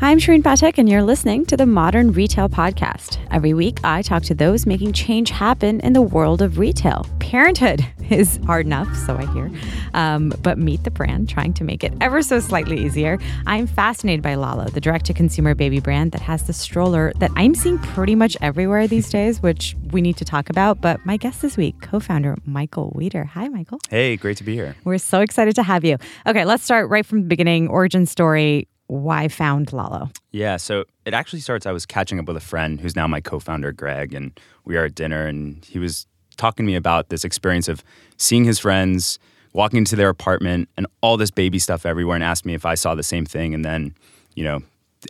Hi, 0.00 0.12
I'm 0.12 0.20
Shireen 0.20 0.44
Patek, 0.44 0.78
and 0.78 0.88
you're 0.88 1.02
listening 1.02 1.44
to 1.46 1.56
the 1.56 1.66
Modern 1.66 2.12
Retail 2.12 2.48
Podcast. 2.48 3.18
Every 3.32 3.52
week, 3.52 3.80
I 3.82 4.00
talk 4.00 4.22
to 4.24 4.34
those 4.34 4.64
making 4.64 4.92
change 4.92 5.30
happen 5.30 5.80
in 5.80 5.92
the 5.92 6.00
world 6.00 6.40
of 6.40 6.56
retail. 6.56 7.04
Parenthood 7.18 7.84
is 8.08 8.38
hard 8.46 8.66
enough, 8.66 8.96
so 8.96 9.16
I 9.16 9.26
hear, 9.32 9.50
um, 9.94 10.32
but 10.40 10.56
meet 10.56 10.84
the 10.84 10.92
brand 10.92 11.28
trying 11.28 11.52
to 11.54 11.64
make 11.64 11.82
it 11.82 11.92
ever 12.00 12.22
so 12.22 12.38
slightly 12.38 12.78
easier. 12.78 13.18
I'm 13.44 13.66
fascinated 13.66 14.22
by 14.22 14.36
Lalo, 14.36 14.66
the 14.68 14.80
direct 14.80 15.04
to 15.06 15.14
consumer 15.14 15.56
baby 15.56 15.80
brand 15.80 16.12
that 16.12 16.20
has 16.20 16.44
the 16.44 16.52
stroller 16.52 17.12
that 17.16 17.32
I'm 17.34 17.56
seeing 17.56 17.80
pretty 17.80 18.14
much 18.14 18.36
everywhere 18.40 18.86
these 18.86 19.10
days, 19.10 19.42
which 19.42 19.74
we 19.90 20.00
need 20.00 20.16
to 20.18 20.24
talk 20.24 20.48
about. 20.48 20.80
But 20.80 21.04
my 21.04 21.16
guest 21.16 21.42
this 21.42 21.56
week, 21.56 21.74
co 21.80 21.98
founder 21.98 22.36
Michael 22.46 22.92
Wieder. 22.96 23.24
Hi, 23.24 23.48
Michael. 23.48 23.80
Hey, 23.90 24.16
great 24.16 24.36
to 24.36 24.44
be 24.44 24.54
here. 24.54 24.76
We're 24.84 24.98
so 24.98 25.22
excited 25.22 25.56
to 25.56 25.64
have 25.64 25.84
you. 25.84 25.98
Okay, 26.24 26.44
let's 26.44 26.62
start 26.62 26.88
right 26.88 27.04
from 27.04 27.22
the 27.22 27.26
beginning 27.26 27.66
origin 27.66 28.06
story 28.06 28.68
why 28.88 29.28
found 29.28 29.72
Lalo? 29.72 30.10
Yeah, 30.32 30.56
so 30.56 30.84
it 31.04 31.14
actually 31.14 31.40
starts. 31.40 31.64
I 31.66 31.72
was 31.72 31.86
catching 31.86 32.18
up 32.18 32.26
with 32.26 32.36
a 32.36 32.40
friend 32.40 32.80
who's 32.80 32.96
now 32.96 33.06
my 33.06 33.20
co 33.20 33.38
founder, 33.38 33.70
Greg, 33.72 34.12
and 34.12 34.38
we 34.64 34.76
are 34.76 34.86
at 34.86 34.94
dinner, 34.94 35.26
and 35.26 35.64
he 35.64 35.78
was 35.78 36.06
talking 36.36 36.66
to 36.66 36.70
me 36.70 36.76
about 36.76 37.08
this 37.08 37.24
experience 37.24 37.68
of 37.68 37.84
seeing 38.16 38.44
his 38.44 38.58
friends 38.58 39.18
walking 39.52 39.78
into 39.78 39.96
their 39.96 40.08
apartment 40.08 40.68
and 40.76 40.86
all 41.00 41.16
this 41.16 41.30
baby 41.30 41.58
stuff 41.58 41.86
everywhere, 41.86 42.16
and 42.16 42.24
asked 42.24 42.44
me 42.44 42.54
if 42.54 42.66
I 42.66 42.74
saw 42.74 42.94
the 42.94 43.02
same 43.02 43.24
thing, 43.24 43.54
and 43.54 43.64
then, 43.64 43.94
you 44.34 44.44
know, 44.44 44.62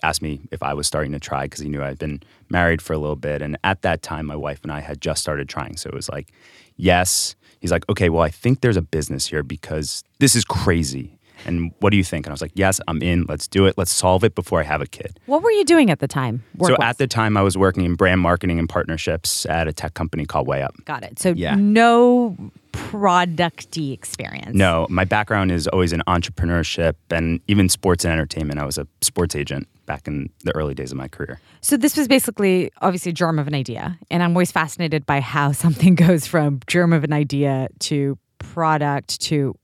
asked 0.02 0.22
me 0.22 0.40
if 0.50 0.62
I 0.62 0.74
was 0.74 0.86
starting 0.86 1.12
to 1.12 1.20
try 1.20 1.44
because 1.44 1.60
he 1.60 1.68
knew 1.68 1.82
I'd 1.82 1.98
been 1.98 2.22
married 2.50 2.82
for 2.82 2.92
a 2.92 2.98
little 2.98 3.16
bit. 3.16 3.42
And 3.42 3.56
at 3.64 3.82
that 3.82 4.02
time, 4.02 4.26
my 4.26 4.36
wife 4.36 4.60
and 4.62 4.72
I 4.72 4.80
had 4.80 5.00
just 5.00 5.22
started 5.22 5.48
trying. 5.48 5.76
So 5.76 5.88
it 5.88 5.94
was 5.94 6.08
like, 6.08 6.32
yes. 6.76 7.34
He's 7.60 7.72
like, 7.72 7.88
okay, 7.88 8.08
well, 8.08 8.22
I 8.22 8.28
think 8.30 8.60
there's 8.60 8.76
a 8.76 8.82
business 8.82 9.26
here 9.26 9.42
because 9.42 10.04
this 10.18 10.36
is 10.36 10.44
crazy. 10.44 11.17
And 11.46 11.72
what 11.80 11.90
do 11.90 11.96
you 11.96 12.04
think? 12.04 12.26
And 12.26 12.32
I 12.32 12.34
was 12.34 12.42
like, 12.42 12.52
yes, 12.54 12.80
I'm 12.88 13.02
in. 13.02 13.24
Let's 13.28 13.46
do 13.48 13.66
it. 13.66 13.76
Let's 13.76 13.90
solve 13.90 14.24
it 14.24 14.34
before 14.34 14.60
I 14.60 14.64
have 14.64 14.80
a 14.80 14.86
kid. 14.86 15.18
What 15.26 15.42
were 15.42 15.50
you 15.50 15.64
doing 15.64 15.90
at 15.90 16.00
the 16.00 16.08
time? 16.08 16.42
So 16.62 16.76
at 16.80 16.98
the 16.98 17.06
time, 17.06 17.36
I 17.36 17.42
was 17.42 17.56
working 17.56 17.84
in 17.84 17.94
brand 17.94 18.20
marketing 18.20 18.58
and 18.58 18.68
partnerships 18.68 19.46
at 19.46 19.68
a 19.68 19.72
tech 19.72 19.94
company 19.94 20.26
called 20.26 20.46
WayUp. 20.46 20.84
Got 20.84 21.04
it. 21.04 21.18
So 21.18 21.30
yeah. 21.30 21.54
no 21.54 22.36
producty 22.72 23.92
experience. 23.92 24.54
No, 24.54 24.86
my 24.88 25.04
background 25.04 25.50
is 25.50 25.66
always 25.68 25.92
in 25.92 26.00
entrepreneurship 26.06 26.94
and 27.10 27.40
even 27.48 27.68
sports 27.68 28.04
and 28.04 28.12
entertainment. 28.12 28.58
I 28.60 28.64
was 28.64 28.78
a 28.78 28.86
sports 29.00 29.34
agent 29.34 29.68
back 29.86 30.06
in 30.06 30.30
the 30.44 30.54
early 30.54 30.74
days 30.74 30.92
of 30.92 30.98
my 30.98 31.08
career. 31.08 31.40
So 31.60 31.76
this 31.76 31.96
was 31.96 32.06
basically 32.06 32.70
obviously 32.80 33.10
a 33.10 33.12
germ 33.12 33.38
of 33.38 33.48
an 33.48 33.54
idea, 33.54 33.98
and 34.10 34.22
I'm 34.22 34.30
always 34.30 34.52
fascinated 34.52 35.06
by 35.06 35.20
how 35.20 35.52
something 35.64 35.94
goes 35.94 36.26
from 36.26 36.60
germ 36.66 36.92
of 36.92 37.04
an 37.04 37.12
idea 37.12 37.68
to 37.80 38.18
product 38.38 39.20
to 39.22 39.56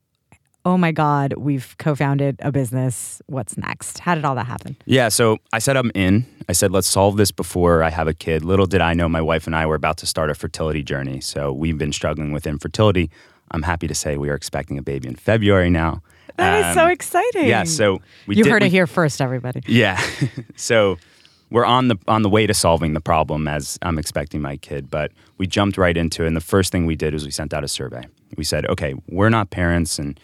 oh 0.65 0.79
my 0.79 0.93
God, 0.93 1.34
we've 1.37 1.75
co 1.79 1.95
founded 1.95 2.37
a 2.41 2.51
business. 2.51 3.20
What's 3.27 3.57
next? 3.57 3.98
How 3.98 4.15
did 4.15 4.25
all 4.25 4.34
that 4.34 4.47
happen? 4.47 4.77
Yeah, 4.87 5.09
so 5.09 5.39
I 5.53 5.59
said 5.59 5.77
I'm 5.77 5.91
in. 5.95 6.27
I 6.48 6.53
said, 6.53 6.73
let's 6.73 6.87
solve 6.87 7.17
this 7.17 7.31
before 7.31 7.83
I 7.83 7.91
have 7.91 8.09
a 8.09 8.15
kid. 8.15 8.45
Little 8.45 8.67
did 8.67 8.81
I 8.81 8.95
know 8.95 9.09
my 9.09 9.21
wife 9.21 9.47
and 9.47 9.56
I 9.56 9.67
were 9.67 9.75
about 9.75 9.97
to 9.98 10.06
start 10.06 10.31
a 10.31 10.34
fertility 10.34 10.83
journey. 10.83 11.21
So 11.21 11.53
we've 11.53 11.79
been 11.79 11.93
struggling 11.93 12.33
with 12.33 12.47
infertility. 12.47 13.11
I'm 13.51 13.62
happy 13.62 13.87
to 13.87 13.95
say 13.95 14.17
we 14.17 14.31
are 14.31 14.34
expecting 14.34 14.79
a 14.79 14.83
baby 14.83 15.09
in 15.09 15.17
February 15.17 15.71
now. 15.71 16.03
That 16.37 16.62
um, 16.62 16.71
is 16.71 16.75
so 16.75 16.84
um, 16.84 16.91
exciting. 16.91 17.47
Yeah, 17.47 17.65
so 17.65 18.01
we 18.27 18.37
You 18.37 18.45
did, 18.45 18.51
heard 18.51 18.62
it 18.62 18.71
here 18.71 18.87
first, 18.87 19.21
everybody. 19.21 19.62
Yeah. 19.67 20.03
so 20.56 20.99
we're 21.51 21.65
on 21.65 21.89
the 21.89 21.97
on 22.09 22.23
the 22.23 22.28
way 22.28 22.47
to 22.47 22.55
solving 22.55 22.95
the 22.95 23.01
problem 23.01 23.47
as 23.47 23.78
I'm 23.83 23.99
expecting 23.99 24.41
my 24.41 24.56
kid, 24.56 24.91
but 24.91 25.12
we 25.39 25.47
jumped 25.47 25.78
right 25.78 25.97
into 25.97 26.25
it. 26.25 26.27
And 26.27 26.37
the 26.37 26.41
first 26.41 26.73
thing 26.73 26.87
we 26.87 26.97
did 26.97 27.12
was 27.12 27.25
we 27.25 27.31
sent 27.31 27.55
out 27.55 27.62
a 27.62 27.69
survey. 27.69 28.05
We 28.37 28.45
said, 28.45 28.67
okay, 28.67 28.95
we're 29.09 29.28
not 29.31 29.51
parents 29.51 29.99
and 29.99 30.19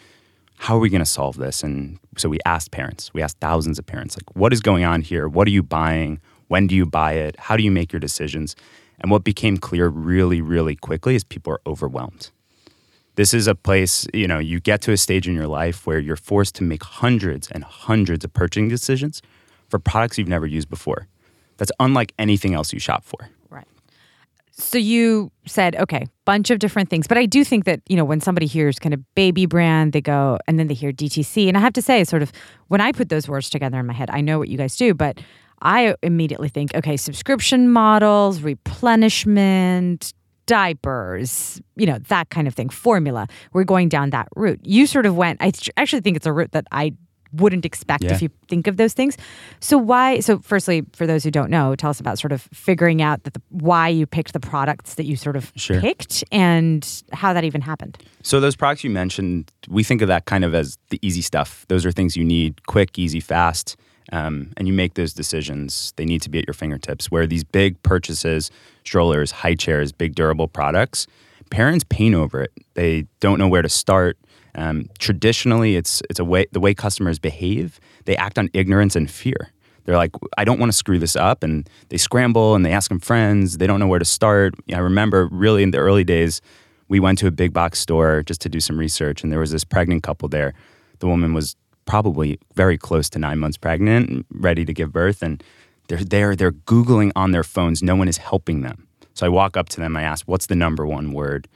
how 0.61 0.77
are 0.77 0.79
we 0.79 0.91
going 0.91 1.01
to 1.01 1.07
solve 1.07 1.39
this? 1.39 1.63
And 1.63 1.99
so 2.19 2.29
we 2.29 2.39
asked 2.45 2.71
parents, 2.71 3.15
we 3.15 3.23
asked 3.23 3.39
thousands 3.41 3.79
of 3.79 3.87
parents, 3.87 4.15
like, 4.15 4.37
what 4.37 4.53
is 4.53 4.61
going 4.61 4.85
on 4.85 5.01
here? 5.01 5.27
What 5.27 5.49
are 5.49 5.51
you 5.51 5.63
buying? 5.63 6.21
When 6.49 6.67
do 6.67 6.75
you 6.75 6.85
buy 6.85 7.15
it? 7.15 7.35
How 7.39 7.57
do 7.57 7.63
you 7.63 7.71
make 7.71 7.95
your 7.95 8.01
decisions? 8.01 8.55
And 8.99 9.11
what 9.11 9.25
became 9.25 9.57
clear 9.57 9.89
really, 9.89 10.43
really 10.43 10.77
quickly 10.77 11.15
is 11.15 11.25
people 11.25 11.55
are 11.55 11.63
overwhelmed. 11.67 12.31
This 13.15 13.33
is 13.33 13.47
a 13.47 13.55
place, 13.55 14.07
you 14.13 14.29
know, 14.29 14.39
you 14.39 14.61
get 14.61 14.83
to 14.83 14.93
a 14.93 14.99
stage 14.99 15.27
in 15.27 15.35
your 15.35 15.47
life 15.47 15.87
where 15.87 15.99
you're 15.99 16.15
forced 16.15 16.57
to 16.57 16.63
make 16.63 16.85
hundreds 16.85 17.51
and 17.51 17.65
hundreds 17.65 18.23
of 18.23 18.35
purchasing 18.35 18.69
decisions 18.69 19.23
for 19.71 19.79
products 19.79 20.19
you've 20.19 20.29
never 20.29 20.47
used 20.47 20.69
before. 20.69 21.09
That's 21.57 21.73
unlike 21.81 22.13
anything 22.19 22.53
else 22.53 22.75
you 22.75 22.81
shop 22.81 23.03
for. 23.03 23.31
So 24.63 24.79
you 24.79 25.31
said, 25.47 25.75
okay, 25.77 26.07
bunch 26.25 26.51
of 26.51 26.59
different 26.59 26.91
things. 26.91 27.07
But 27.07 27.19
I 27.19 27.27
do 27.27 27.45
think 27.45 27.65
that, 27.65 27.81
you 27.89 27.97
know, 27.97 28.05
when 28.05 28.21
somebody 28.21 28.47
hears 28.47 28.79
kind 28.79 28.95
of 28.95 29.01
baby 29.15 29.47
brand, 29.47 29.93
they 29.93 30.01
go 30.01 30.39
and 30.47 30.59
then 30.59 30.69
they 30.69 30.75
hear 30.75 30.93
DTC. 30.93 31.49
And 31.49 31.57
I 31.57 31.61
have 31.61 31.73
to 31.75 31.83
say, 31.83 32.05
sort 32.05 32.23
of 32.23 32.33
when 32.69 32.81
I 32.81 32.93
put 32.93 33.09
those 33.09 33.29
words 33.29 33.51
together 33.51 33.79
in 33.79 33.87
my 33.87 33.95
head, 33.95 34.11
I 34.11 34.21
know 34.21 34.39
what 34.39 34.49
you 34.49 34.59
guys 34.59 34.77
do, 34.77 34.95
but 34.95 35.21
I 35.63 35.95
immediately 36.03 36.49
think, 36.49 36.75
okay, 36.75 36.97
subscription 36.97 37.71
models, 37.71 38.43
replenishment, 38.43 40.15
diapers, 40.47 41.61
you 41.77 41.87
know, 41.87 41.99
that 42.09 42.31
kind 42.31 42.49
of 42.49 42.55
thing, 42.55 42.71
formula. 42.71 43.29
We're 43.53 43.65
going 43.65 43.89
down 43.89 44.11
that 44.11 44.29
route. 44.35 44.61
You 44.65 44.87
sort 44.87 45.07
of 45.07 45.17
went, 45.17 45.41
I 45.41 45.53
actually 45.77 46.01
think 46.01 46.17
it's 46.17 46.27
a 46.27 46.33
route 46.33 46.53
that 46.53 46.67
I 46.73 46.95
wouldn't 47.33 47.65
expect 47.65 48.05
yeah. 48.05 48.13
if 48.13 48.23
you 48.23 48.31
think 48.49 48.67
of 48.67 48.77
those 48.77 48.93
things. 48.93 49.17
So 49.61 49.79
why? 49.79 50.21
So 50.21 50.39
firstly, 50.39 50.85
for 50.93 51.07
those 51.07 51.25
who 51.25 51.31
don't 51.31 51.51
know, 51.51 51.75
tell 51.77 51.91
us 51.91 52.01
about 52.01 52.19
sort 52.19 52.33
of 52.33 52.43
figuring 52.53 53.03
out 53.03 53.25
that 53.25 53.35
the, 53.35 53.43
why 53.51 53.89
you 53.89 54.07
picked 54.07 54.33
the 54.33 54.41
products 54.41 54.95
that 54.95 55.05
you 55.05 55.17
sort 55.17 55.37
of 55.37 55.53
sure. 55.57 55.81
picked 55.81 56.25
and 56.33 57.03
how 57.13 57.33
that 57.33 57.45
even 57.45 57.61
happened. 57.61 57.99
So 58.23 58.41
those 58.41 58.57
products 58.57 58.85
you 58.85 58.91
mentioned, 58.91 59.51
we 59.69 59.85
think 59.85 60.03
of 60.03 60.09
that 60.09 60.25
kind 60.25 60.45
of 60.45 60.55
as 60.55 60.79
the 60.91 60.99
easy 61.03 61.23
stuff. 61.23 61.65
Those 61.69 61.87
are 61.87 61.93
things 61.93 62.17
you 62.17 62.25
need, 62.25 62.67
quick, 62.67 62.99
easy, 62.99 63.21
fast. 63.21 63.77
Um, 64.13 64.53
and 64.57 64.67
you 64.67 64.75
make 64.75 64.95
those 64.95 65.13
decisions. 65.13 65.93
They 65.95 66.05
need 66.05 66.21
to 66.23 66.31
be 66.31 66.41
at 66.41 66.47
your 66.47 66.55
fingertips. 66.55 67.13
Where 67.13 67.29
these 67.29 67.45
big 67.45 67.81
purchases, 67.85 68.51
strollers, 68.85 69.31
high 69.31 69.55
chairs, 69.55 69.93
big 69.93 70.17
durable 70.17 70.49
products, 70.49 71.07
parents 71.51 71.85
pain 71.89 72.15
over 72.15 72.43
it. 72.43 72.51
They 72.75 73.07
don't 73.21 73.39
know 73.39 73.47
where 73.47 73.63
to 73.63 73.69
start 73.69 74.19
um, 74.55 74.89
traditionally, 74.99 75.77
it's 75.77 76.03
it's 76.11 76.21
a 76.21 76.25
way 76.25 76.47
the 76.53 76.61
way 76.61 76.75
customers 76.75 77.19
behave. 77.19 77.81
They 78.05 78.17
act 78.17 78.39
on 78.39 78.51
ignorance 78.53 78.97
and 78.97 79.11
fear. 79.11 79.53
They're 79.85 79.97
like, 79.97 80.13
I 80.37 80.45
don't 80.45 80.59
want 80.59 80.71
to 80.71 80.77
screw 80.77 80.99
this 80.99 81.17
up, 81.17 81.43
and 81.43 81.69
they 81.89 81.97
scramble 81.97 82.55
and 82.55 82.65
they 82.65 82.73
ask 82.73 82.89
them 82.89 83.01
friends. 83.01 83.59
They 83.59 83.67
don't 83.67 83.81
know 83.81 83.89
where 83.89 83.99
to 83.99 84.05
start. 84.05 84.55
I 84.73 84.79
remember 84.79 85.29
really 85.33 85.63
in 85.63 85.71
the 85.71 85.79
early 85.79 86.05
days, 86.05 86.41
we 86.89 87.01
went 87.01 87.19
to 87.19 87.27
a 87.27 87.31
big 87.31 87.53
box 87.53 87.79
store 87.79 88.23
just 88.23 88.41
to 88.43 88.49
do 88.49 88.61
some 88.61 88.79
research, 88.79 89.23
and 89.23 89.33
there 89.33 89.41
was 89.41 89.51
this 89.51 89.65
pregnant 89.65 90.03
couple 90.03 90.29
there. 90.29 90.55
The 90.99 91.07
woman 91.07 91.35
was 91.35 91.57
probably 91.87 92.39
very 92.55 92.79
close 92.79 93.09
to 93.11 93.19
nine 93.19 93.39
months 93.39 93.57
pregnant, 93.57 94.27
ready 94.31 94.65
to 94.65 94.73
give 94.73 94.93
birth, 94.93 95.23
and 95.23 95.43
they're 95.89 96.05
there. 96.05 96.37
They're 96.37 96.53
googling 96.53 97.11
on 97.17 97.33
their 97.33 97.43
phones. 97.43 97.83
No 97.83 97.97
one 97.97 98.07
is 98.07 98.19
helping 98.19 98.61
them. 98.61 98.87
So 99.15 99.27
I 99.27 99.29
walk 99.29 99.57
up 99.57 99.69
to 99.71 99.81
them. 99.81 99.97
I 99.97 100.03
ask, 100.03 100.29
"What's 100.29 100.47
the 100.47 100.55
number 100.55 100.87
one 100.87 101.13
word?" 101.13 101.49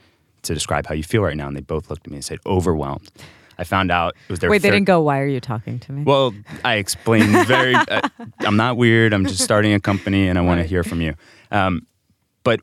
To 0.45 0.53
describe 0.53 0.87
how 0.87 0.95
you 0.95 1.03
feel 1.03 1.21
right 1.21 1.37
now. 1.37 1.47
And 1.47 1.55
they 1.55 1.61
both 1.61 1.89
looked 1.89 2.07
at 2.07 2.11
me 2.11 2.17
and 2.17 2.25
said, 2.25 2.39
overwhelmed. 2.45 3.11
I 3.57 3.63
found 3.63 3.91
out 3.91 4.15
it 4.27 4.31
was 4.31 4.39
their. 4.39 4.49
Wait, 4.49 4.61
they 4.61 4.69
didn't 4.69 4.85
go. 4.85 5.01
Why 5.01 5.19
are 5.19 5.27
you 5.27 5.39
talking 5.39 5.79
to 5.79 5.91
me? 5.91 6.03
Well, 6.03 6.33
I 6.63 6.75
explained 6.75 7.47
very. 7.47 7.73
uh, 7.89 8.01
I'm 8.39 8.57
not 8.57 8.77
weird. 8.77 9.13
I'm 9.13 9.25
just 9.25 9.41
starting 9.41 9.73
a 9.73 9.79
company, 9.79 10.27
and 10.27 10.37
I 10.37 10.41
want 10.41 10.61
to 10.61 10.67
hear 10.67 10.83
from 10.83 11.01
you. 11.01 11.13
Um, 11.51 11.87
but 12.43 12.61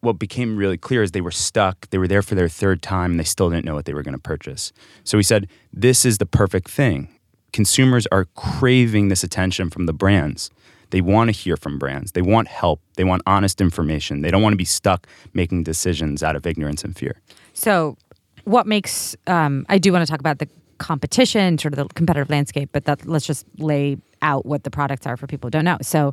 what 0.00 0.18
became 0.18 0.56
really 0.56 0.76
clear 0.76 1.02
is 1.02 1.12
they 1.12 1.20
were 1.20 1.30
stuck. 1.30 1.88
They 1.90 1.98
were 1.98 2.08
there 2.08 2.22
for 2.22 2.34
their 2.34 2.48
third 2.48 2.82
time, 2.82 3.12
and 3.12 3.20
they 3.20 3.24
still 3.24 3.50
didn't 3.50 3.64
know 3.64 3.74
what 3.74 3.84
they 3.84 3.94
were 3.94 4.02
going 4.02 4.14
to 4.14 4.20
purchase. 4.20 4.72
So 5.04 5.16
we 5.16 5.22
said, 5.22 5.48
"This 5.72 6.04
is 6.04 6.18
the 6.18 6.26
perfect 6.26 6.68
thing. 6.68 7.08
Consumers 7.52 8.06
are 8.10 8.24
craving 8.34 9.08
this 9.08 9.22
attention 9.22 9.70
from 9.70 9.86
the 9.86 9.92
brands. 9.92 10.50
They 10.92 11.00
want 11.00 11.28
to 11.28 11.32
hear 11.32 11.56
from 11.56 11.78
brands. 11.78 12.12
They 12.12 12.22
want 12.22 12.48
help. 12.48 12.80
They 12.96 13.04
want 13.04 13.22
honest 13.26 13.60
information. 13.60 14.20
They 14.20 14.30
don't 14.30 14.42
want 14.42 14.52
to 14.52 14.58
be 14.58 14.64
stuck 14.64 15.06
making 15.32 15.64
decisions 15.64 16.22
out 16.22 16.36
of 16.36 16.46
ignorance 16.46 16.84
and 16.84 16.96
fear. 16.96 17.20
So, 17.54 17.96
what 18.44 18.66
makes 18.66 19.16
um, 19.26 19.66
I 19.68 19.78
do 19.78 19.92
want 19.92 20.06
to 20.06 20.10
talk 20.10 20.20
about 20.20 20.38
the 20.38 20.48
competition, 20.78 21.58
sort 21.58 21.74
of 21.74 21.88
the 21.88 21.94
competitive 21.94 22.28
landscape, 22.30 22.70
but 22.72 22.84
that 22.84 23.06
let's 23.06 23.26
just 23.26 23.46
lay 23.58 23.96
out 24.20 24.46
what 24.46 24.64
the 24.64 24.70
products 24.70 25.06
are 25.06 25.16
for 25.16 25.26
people 25.26 25.48
who 25.48 25.50
don't 25.52 25.64
know. 25.64 25.78
So, 25.82 26.12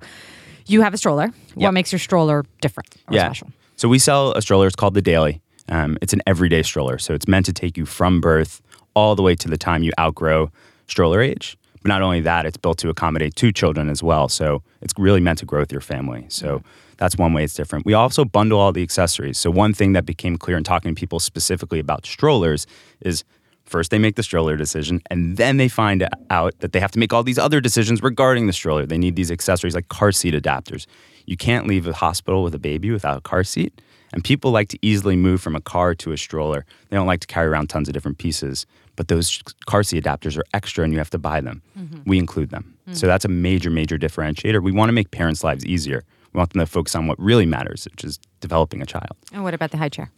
you 0.65 0.81
have 0.81 0.94
a 0.94 0.98
stroller. 0.98 1.25
Yep. 1.25 1.56
What 1.56 1.71
makes 1.74 1.92
your 1.92 2.00
stroller 2.00 2.45
different 2.62 2.95
or 3.07 3.15
yeah. 3.15 3.25
special? 3.25 3.50
So 3.75 3.89
we 3.89 4.00
sell 4.00 4.33
a 4.33 4.42
stroller. 4.42 4.68
It's 4.68 4.75
called 4.75 4.94
the 4.94 5.01
Daily. 5.01 5.42
Um, 5.68 5.98
it's 6.01 6.13
an 6.13 6.21
everyday 6.25 6.63
stroller, 6.63 6.98
so 6.98 7.13
it's 7.13 7.27
meant 7.27 7.45
to 7.45 7.53
take 7.53 7.77
you 7.77 7.86
from 7.86 8.21
birth 8.21 8.62
all 8.95 9.15
the 9.15 9.21
way 9.21 9.36
to 9.36 9.48
the 9.48 9.57
time 9.57 9.83
you 9.83 9.92
outgrow 10.00 10.51
stroller 10.88 11.21
age. 11.21 11.57
But 11.81 11.89
not 11.89 12.01
only 12.01 12.21
that, 12.21 12.45
it's 12.45 12.57
built 12.57 12.77
to 12.79 12.89
accommodate 12.89 13.35
two 13.35 13.51
children 13.51 13.89
as 13.89 14.03
well. 14.03 14.27
So 14.27 14.63
it's 14.81 14.93
really 14.97 15.21
meant 15.21 15.39
to 15.39 15.45
grow 15.45 15.61
with 15.61 15.71
your 15.71 15.81
family. 15.81 16.25
So 16.29 16.61
that's 16.97 17.15
one 17.15 17.33
way 17.33 17.43
it's 17.43 17.53
different. 17.53 17.85
We 17.85 17.93
also 17.93 18.25
bundle 18.25 18.59
all 18.59 18.73
the 18.73 18.83
accessories. 18.83 19.37
So 19.37 19.49
one 19.49 19.73
thing 19.73 19.93
that 19.93 20.05
became 20.05 20.37
clear 20.37 20.57
in 20.57 20.63
talking 20.63 20.93
to 20.93 20.99
people 20.99 21.19
specifically 21.19 21.79
about 21.79 22.05
strollers 22.05 22.67
is 23.01 23.23
first 23.65 23.91
they 23.91 23.99
make 23.99 24.15
the 24.15 24.23
stroller 24.23 24.57
decision 24.57 25.01
and 25.09 25.37
then 25.37 25.57
they 25.57 25.67
find 25.67 26.07
out 26.29 26.59
that 26.59 26.73
they 26.73 26.79
have 26.79 26.91
to 26.91 26.99
make 26.99 27.13
all 27.13 27.23
these 27.23 27.37
other 27.37 27.61
decisions 27.61 28.03
regarding 28.03 28.47
the 28.47 28.53
stroller. 28.53 28.85
They 28.85 28.97
need 28.97 29.15
these 29.15 29.31
accessories 29.31 29.75
like 29.75 29.87
car 29.87 30.11
seat 30.11 30.33
adapters. 30.33 30.85
You 31.25 31.37
can't 31.37 31.67
leave 31.67 31.87
a 31.87 31.93
hospital 31.93 32.43
with 32.43 32.53
a 32.55 32.59
baby 32.59 32.91
without 32.91 33.17
a 33.17 33.21
car 33.21 33.43
seat. 33.43 33.81
And 34.11 34.23
people 34.23 34.51
like 34.51 34.69
to 34.69 34.79
easily 34.81 35.15
move 35.15 35.39
from 35.39 35.55
a 35.55 35.61
car 35.61 35.93
to 35.95 36.11
a 36.11 36.17
stroller. 36.17 36.65
They 36.89 36.97
don't 36.97 37.07
like 37.07 37.19
to 37.21 37.27
carry 37.27 37.47
around 37.47 37.69
tons 37.69 37.87
of 37.87 37.93
different 37.93 38.17
pieces. 38.17 38.65
But 39.00 39.07
those 39.07 39.42
car 39.66 39.81
seat 39.81 40.04
adapters 40.04 40.38
are 40.38 40.44
extra 40.54 40.84
and 40.84 40.92
you 40.92 41.00
have 41.00 41.10
to 41.12 41.18
buy 41.18 41.40
them. 41.40 41.62
Mm-hmm. 41.80 42.00
We 42.06 42.18
include 42.18 42.50
them. 42.50 42.78
Mm. 42.86 42.98
So 42.98 43.07
that's 43.07 43.24
a 43.24 43.30
major, 43.30 43.69
major 43.69 43.98
differentiator. 43.98 44.62
We 44.62 44.74
want 44.74 44.90
to 44.90 44.94
make 44.94 45.12
parents' 45.12 45.42
lives 45.42 45.66
easier. 45.66 46.04
We 46.34 46.38
want 46.38 46.51
them 46.51 46.60
to 46.60 46.66
focus 46.66 46.96
on 46.96 47.07
what 47.07 47.18
really 47.18 47.46
matters, 47.46 47.88
which 47.90 48.04
is 48.04 48.19
developing 48.42 48.81
a 48.81 48.86
child. 48.86 49.16
And 49.31 49.42
what 49.42 49.54
about 49.54 49.72
the 49.72 49.78
high 49.78 49.88
chair? 49.88 50.12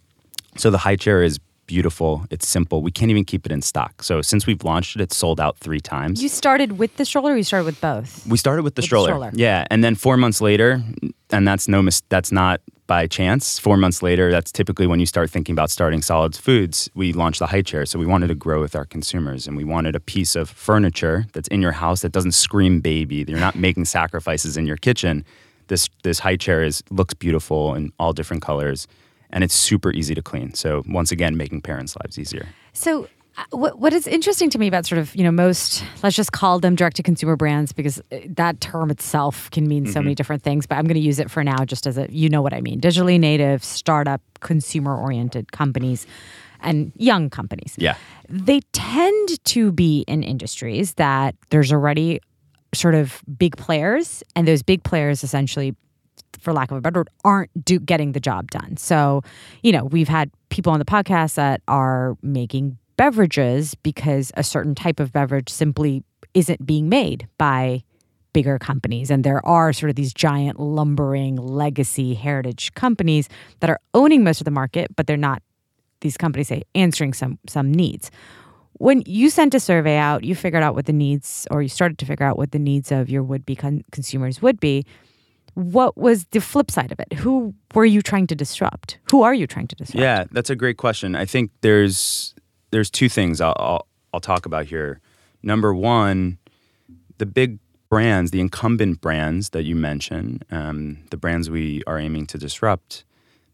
So 0.56 0.68
the 0.68 0.78
high 0.78 0.96
chair 0.96 1.22
is 1.22 1.38
beautiful. 1.66 2.24
It's 2.30 2.46
simple. 2.46 2.82
We 2.82 2.90
can't 2.90 3.10
even 3.10 3.24
keep 3.24 3.46
it 3.46 3.52
in 3.52 3.62
stock. 3.62 4.02
So 4.02 4.20
since 4.22 4.46
we've 4.46 4.62
launched 4.64 4.96
it, 4.96 5.02
it's 5.02 5.16
sold 5.16 5.40
out 5.40 5.56
three 5.58 5.80
times. 5.80 6.22
You 6.22 6.28
started 6.28 6.78
with 6.78 6.96
the 6.96 7.04
stroller 7.04 7.32
or 7.32 7.36
you 7.36 7.42
started 7.44 7.66
with 7.66 7.80
both? 7.80 8.26
We 8.26 8.36
started 8.38 8.62
with 8.62 8.74
the 8.74 8.80
With 8.80 8.84
the 8.84 8.86
stroller. 8.86 9.08
stroller. 9.08 9.30
Yeah, 9.34 9.66
and 9.70 9.82
then 9.82 9.94
four 9.94 10.16
months 10.16 10.40
later, 10.40 10.82
and 11.30 11.46
that's 11.48 11.68
no 11.68 11.82
mis- 11.82 12.02
that's 12.08 12.32
not 12.32 12.60
by 12.88 13.06
chance. 13.06 13.58
Four 13.58 13.76
months 13.76 14.02
later, 14.02 14.30
that's 14.30 14.52
typically 14.52 14.86
when 14.86 15.00
you 15.00 15.06
start 15.06 15.30
thinking 15.30 15.54
about 15.54 15.70
starting 15.70 16.02
solids 16.02 16.36
foods. 16.36 16.90
We 16.94 17.12
launched 17.12 17.38
the 17.38 17.46
high 17.46 17.62
chair, 17.62 17.86
so 17.86 17.98
we 17.98 18.06
wanted 18.06 18.26
to 18.28 18.34
grow 18.34 18.60
with 18.60 18.74
our 18.76 18.84
consumers, 18.84 19.46
and 19.46 19.56
we 19.56 19.64
wanted 19.64 19.94
a 19.96 20.00
piece 20.00 20.34
of 20.36 20.50
furniture 20.50 21.26
that's 21.32 21.48
in 21.48 21.62
your 21.62 21.72
house 21.72 22.02
that 22.02 22.12
doesn't 22.12 22.32
scream 22.32 22.80
baby. 22.80 23.24
You're 23.28 23.38
not 23.40 23.54
making 23.54 23.86
sacrifices 23.86 24.56
in 24.56 24.66
your 24.66 24.76
kitchen. 24.76 25.24
This 25.68 25.88
this 26.02 26.18
high 26.18 26.36
chair 26.36 26.62
is 26.62 26.82
looks 26.90 27.14
beautiful 27.14 27.74
in 27.74 27.92
all 27.98 28.12
different 28.12 28.42
colors, 28.42 28.86
and 29.32 29.42
it's 29.42 29.54
super 29.54 29.92
easy 29.92 30.14
to 30.14 30.22
clean. 30.22 30.54
So 30.54 30.82
once 30.86 31.10
again, 31.10 31.36
making 31.36 31.62
parents' 31.62 31.96
lives 32.02 32.18
easier. 32.18 32.46
So, 32.72 33.08
uh, 33.38 33.44
what 33.50 33.78
what 33.78 33.94
is 33.94 34.06
interesting 34.06 34.50
to 34.50 34.58
me 34.58 34.68
about 34.68 34.84
sort 34.84 34.98
of 34.98 35.16
you 35.16 35.24
know 35.24 35.30
most 35.30 35.82
let's 36.02 36.14
just 36.14 36.32
call 36.32 36.58
them 36.58 36.74
direct 36.74 36.96
to 36.96 37.02
consumer 37.02 37.34
brands 37.34 37.72
because 37.72 37.98
uh, 38.12 38.18
that 38.26 38.60
term 38.60 38.90
itself 38.90 39.50
can 39.50 39.66
mean 39.66 39.86
so 39.86 40.02
many 40.02 40.14
different 40.14 40.42
things. 40.42 40.66
But 40.66 40.76
I'm 40.76 40.84
going 40.84 41.00
to 41.00 41.00
use 41.00 41.18
it 41.18 41.30
for 41.30 41.42
now 41.42 41.64
just 41.64 41.86
as 41.86 41.96
a 41.96 42.06
you 42.10 42.28
know 42.28 42.42
what 42.42 42.52
I 42.52 42.60
mean: 42.60 42.78
digitally 42.80 43.18
native, 43.18 43.64
startup, 43.64 44.20
consumer 44.40 44.94
oriented 44.94 45.50
companies, 45.50 46.06
and 46.60 46.92
young 46.96 47.30
companies. 47.30 47.74
Yeah. 47.78 47.96
they 48.28 48.60
tend 48.72 49.42
to 49.44 49.72
be 49.72 50.04
in 50.06 50.22
industries 50.22 50.94
that 50.94 51.34
there's 51.48 51.72
already 51.72 52.20
sort 52.74 52.94
of 52.94 53.22
big 53.38 53.56
players, 53.56 54.22
and 54.36 54.46
those 54.46 54.62
big 54.62 54.82
players 54.82 55.24
essentially 55.24 55.74
for 56.40 56.52
lack 56.52 56.70
of 56.70 56.76
a 56.76 56.80
better 56.80 57.00
word, 57.00 57.10
aren't 57.24 57.64
do, 57.64 57.78
getting 57.78 58.12
the 58.12 58.20
job 58.20 58.50
done. 58.50 58.76
So, 58.76 59.22
you 59.62 59.72
know, 59.72 59.84
we've 59.84 60.08
had 60.08 60.30
people 60.48 60.72
on 60.72 60.78
the 60.78 60.84
podcast 60.84 61.34
that 61.34 61.62
are 61.68 62.16
making 62.22 62.78
beverages 62.96 63.74
because 63.76 64.32
a 64.36 64.44
certain 64.44 64.74
type 64.74 65.00
of 65.00 65.12
beverage 65.12 65.48
simply 65.48 66.04
isn't 66.34 66.64
being 66.66 66.88
made 66.88 67.28
by 67.38 67.82
bigger 68.32 68.58
companies. 68.58 69.10
And 69.10 69.24
there 69.24 69.44
are 69.46 69.72
sort 69.72 69.90
of 69.90 69.96
these 69.96 70.12
giant 70.12 70.58
lumbering 70.58 71.36
legacy 71.36 72.14
heritage 72.14 72.72
companies 72.74 73.28
that 73.60 73.70
are 73.70 73.78
owning 73.94 74.24
most 74.24 74.40
of 74.40 74.44
the 74.44 74.50
market, 74.50 74.94
but 74.96 75.06
they're 75.06 75.16
not 75.16 75.42
these 76.00 76.16
companies 76.16 76.48
say 76.48 76.62
answering 76.74 77.12
some 77.12 77.38
some 77.46 77.72
needs. 77.72 78.10
When 78.74 79.02
you 79.06 79.30
sent 79.30 79.54
a 79.54 79.60
survey 79.60 79.96
out, 79.96 80.24
you 80.24 80.34
figured 80.34 80.62
out 80.62 80.74
what 80.74 80.86
the 80.86 80.92
needs, 80.92 81.46
or 81.50 81.62
you 81.62 81.68
started 81.68 81.98
to 81.98 82.06
figure 82.06 82.26
out 82.26 82.36
what 82.36 82.50
the 82.50 82.58
needs 82.58 82.90
of 82.90 83.08
your 83.08 83.22
would 83.22 83.46
be 83.46 83.54
con- 83.54 83.84
consumers 83.92 84.42
would 84.42 84.58
be 84.58 84.84
what 85.54 85.96
was 85.96 86.24
the 86.26 86.40
flip 86.40 86.70
side 86.70 86.92
of 86.92 87.00
it? 87.00 87.12
Who 87.14 87.54
were 87.74 87.84
you 87.84 88.02
trying 88.02 88.26
to 88.28 88.34
disrupt? 88.34 88.98
Who 89.10 89.22
are 89.22 89.34
you 89.34 89.46
trying 89.46 89.68
to 89.68 89.76
disrupt? 89.76 90.00
Yeah, 90.00 90.24
that's 90.30 90.50
a 90.50 90.56
great 90.56 90.76
question. 90.76 91.14
I 91.14 91.26
think 91.26 91.50
there's 91.60 92.34
there's 92.70 92.90
two 92.90 93.08
things 93.08 93.40
I'll, 93.40 93.54
I'll 93.58 93.86
I'll 94.14 94.20
talk 94.20 94.46
about 94.46 94.66
here. 94.66 95.00
Number 95.42 95.74
one, 95.74 96.38
the 97.18 97.26
big 97.26 97.58
brands, 97.88 98.30
the 98.30 98.40
incumbent 98.40 99.00
brands 99.00 99.50
that 99.50 99.64
you 99.64 99.74
mentioned, 99.74 100.44
um, 100.50 100.98
the 101.10 101.16
brands 101.16 101.50
we 101.50 101.82
are 101.86 101.98
aiming 101.98 102.26
to 102.26 102.38
disrupt, 102.38 103.04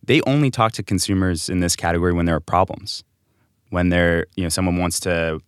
they 0.04 0.20
only 0.22 0.50
talk 0.50 0.72
to 0.72 0.82
consumers 0.82 1.48
in 1.48 1.60
this 1.60 1.74
category 1.74 2.12
when 2.12 2.26
there 2.26 2.36
are 2.36 2.40
problems, 2.40 3.02
when 3.70 3.88
they're 3.88 4.26
you 4.36 4.44
know 4.44 4.48
someone 4.48 4.76
wants 4.76 5.00
to 5.00 5.40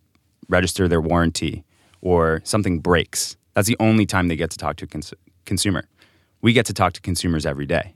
register 0.49 0.87
their 0.87 1.01
warranty 1.01 1.63
or 2.01 2.41
something 2.43 2.79
breaks. 2.79 3.37
That's 3.53 3.67
the 3.67 3.77
only 3.79 4.05
time 4.05 4.27
they 4.27 4.35
get 4.35 4.49
to 4.51 4.57
talk 4.57 4.75
to 4.77 4.85
a 4.85 4.87
cons- 4.87 5.13
consumer. 5.45 5.85
We 6.41 6.53
get 6.53 6.65
to 6.67 6.73
talk 6.73 6.93
to 6.93 7.01
consumers 7.01 7.45
every 7.45 7.65
day. 7.65 7.95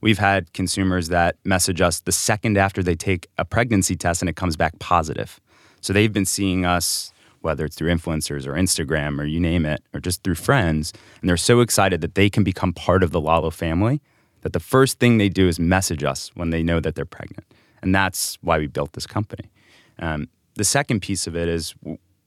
We've 0.00 0.18
had 0.18 0.52
consumers 0.52 1.08
that 1.08 1.36
message 1.44 1.80
us 1.80 2.00
the 2.00 2.12
second 2.12 2.58
after 2.58 2.82
they 2.82 2.94
take 2.94 3.28
a 3.38 3.44
pregnancy 3.44 3.96
test 3.96 4.22
and 4.22 4.28
it 4.28 4.36
comes 4.36 4.56
back 4.56 4.78
positive. 4.78 5.40
So 5.80 5.92
they've 5.92 6.12
been 6.12 6.26
seeing 6.26 6.66
us, 6.66 7.12
whether 7.40 7.64
it's 7.64 7.76
through 7.76 7.92
influencers 7.92 8.46
or 8.46 8.52
Instagram 8.52 9.18
or 9.18 9.24
you 9.24 9.40
name 9.40 9.64
it, 9.64 9.82
or 9.94 10.00
just 10.00 10.22
through 10.22 10.34
friends, 10.34 10.92
and 11.20 11.28
they're 11.28 11.36
so 11.36 11.60
excited 11.60 12.00
that 12.00 12.14
they 12.14 12.28
can 12.28 12.44
become 12.44 12.72
part 12.72 13.02
of 13.02 13.10
the 13.10 13.20
Lalo 13.20 13.50
family 13.50 14.00
that 14.42 14.52
the 14.52 14.60
first 14.60 14.98
thing 14.98 15.18
they 15.18 15.28
do 15.28 15.48
is 15.48 15.58
message 15.58 16.04
us 16.04 16.30
when 16.34 16.50
they 16.50 16.62
know 16.62 16.78
that 16.78 16.94
they're 16.94 17.04
pregnant. 17.04 17.46
And 17.82 17.94
that's 17.94 18.38
why 18.42 18.58
we 18.58 18.66
built 18.66 18.92
this 18.92 19.06
company. 19.06 19.50
Um, 19.98 20.28
the 20.54 20.64
second 20.64 21.00
piece 21.00 21.26
of 21.26 21.36
it 21.36 21.48
is 21.48 21.74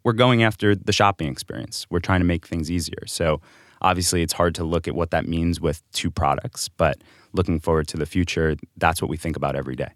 we're 0.03 0.13
going 0.13 0.43
after 0.43 0.75
the 0.75 0.91
shopping 0.91 1.29
experience. 1.29 1.85
We're 1.89 1.99
trying 1.99 2.19
to 2.19 2.25
make 2.25 2.47
things 2.47 2.69
easier. 2.71 3.05
So 3.05 3.41
obviously, 3.81 4.21
it's 4.21 4.33
hard 4.33 4.55
to 4.55 4.63
look 4.63 4.87
at 4.87 4.95
what 4.95 5.11
that 5.11 5.27
means 5.27 5.59
with 5.59 5.81
two 5.91 6.11
products, 6.11 6.69
but 6.69 6.97
looking 7.33 7.59
forward 7.59 7.87
to 7.89 7.97
the 7.97 8.05
future, 8.05 8.55
that's 8.77 9.01
what 9.01 9.09
we 9.09 9.17
think 9.17 9.35
about 9.35 9.55
every 9.55 9.75
day. 9.75 9.91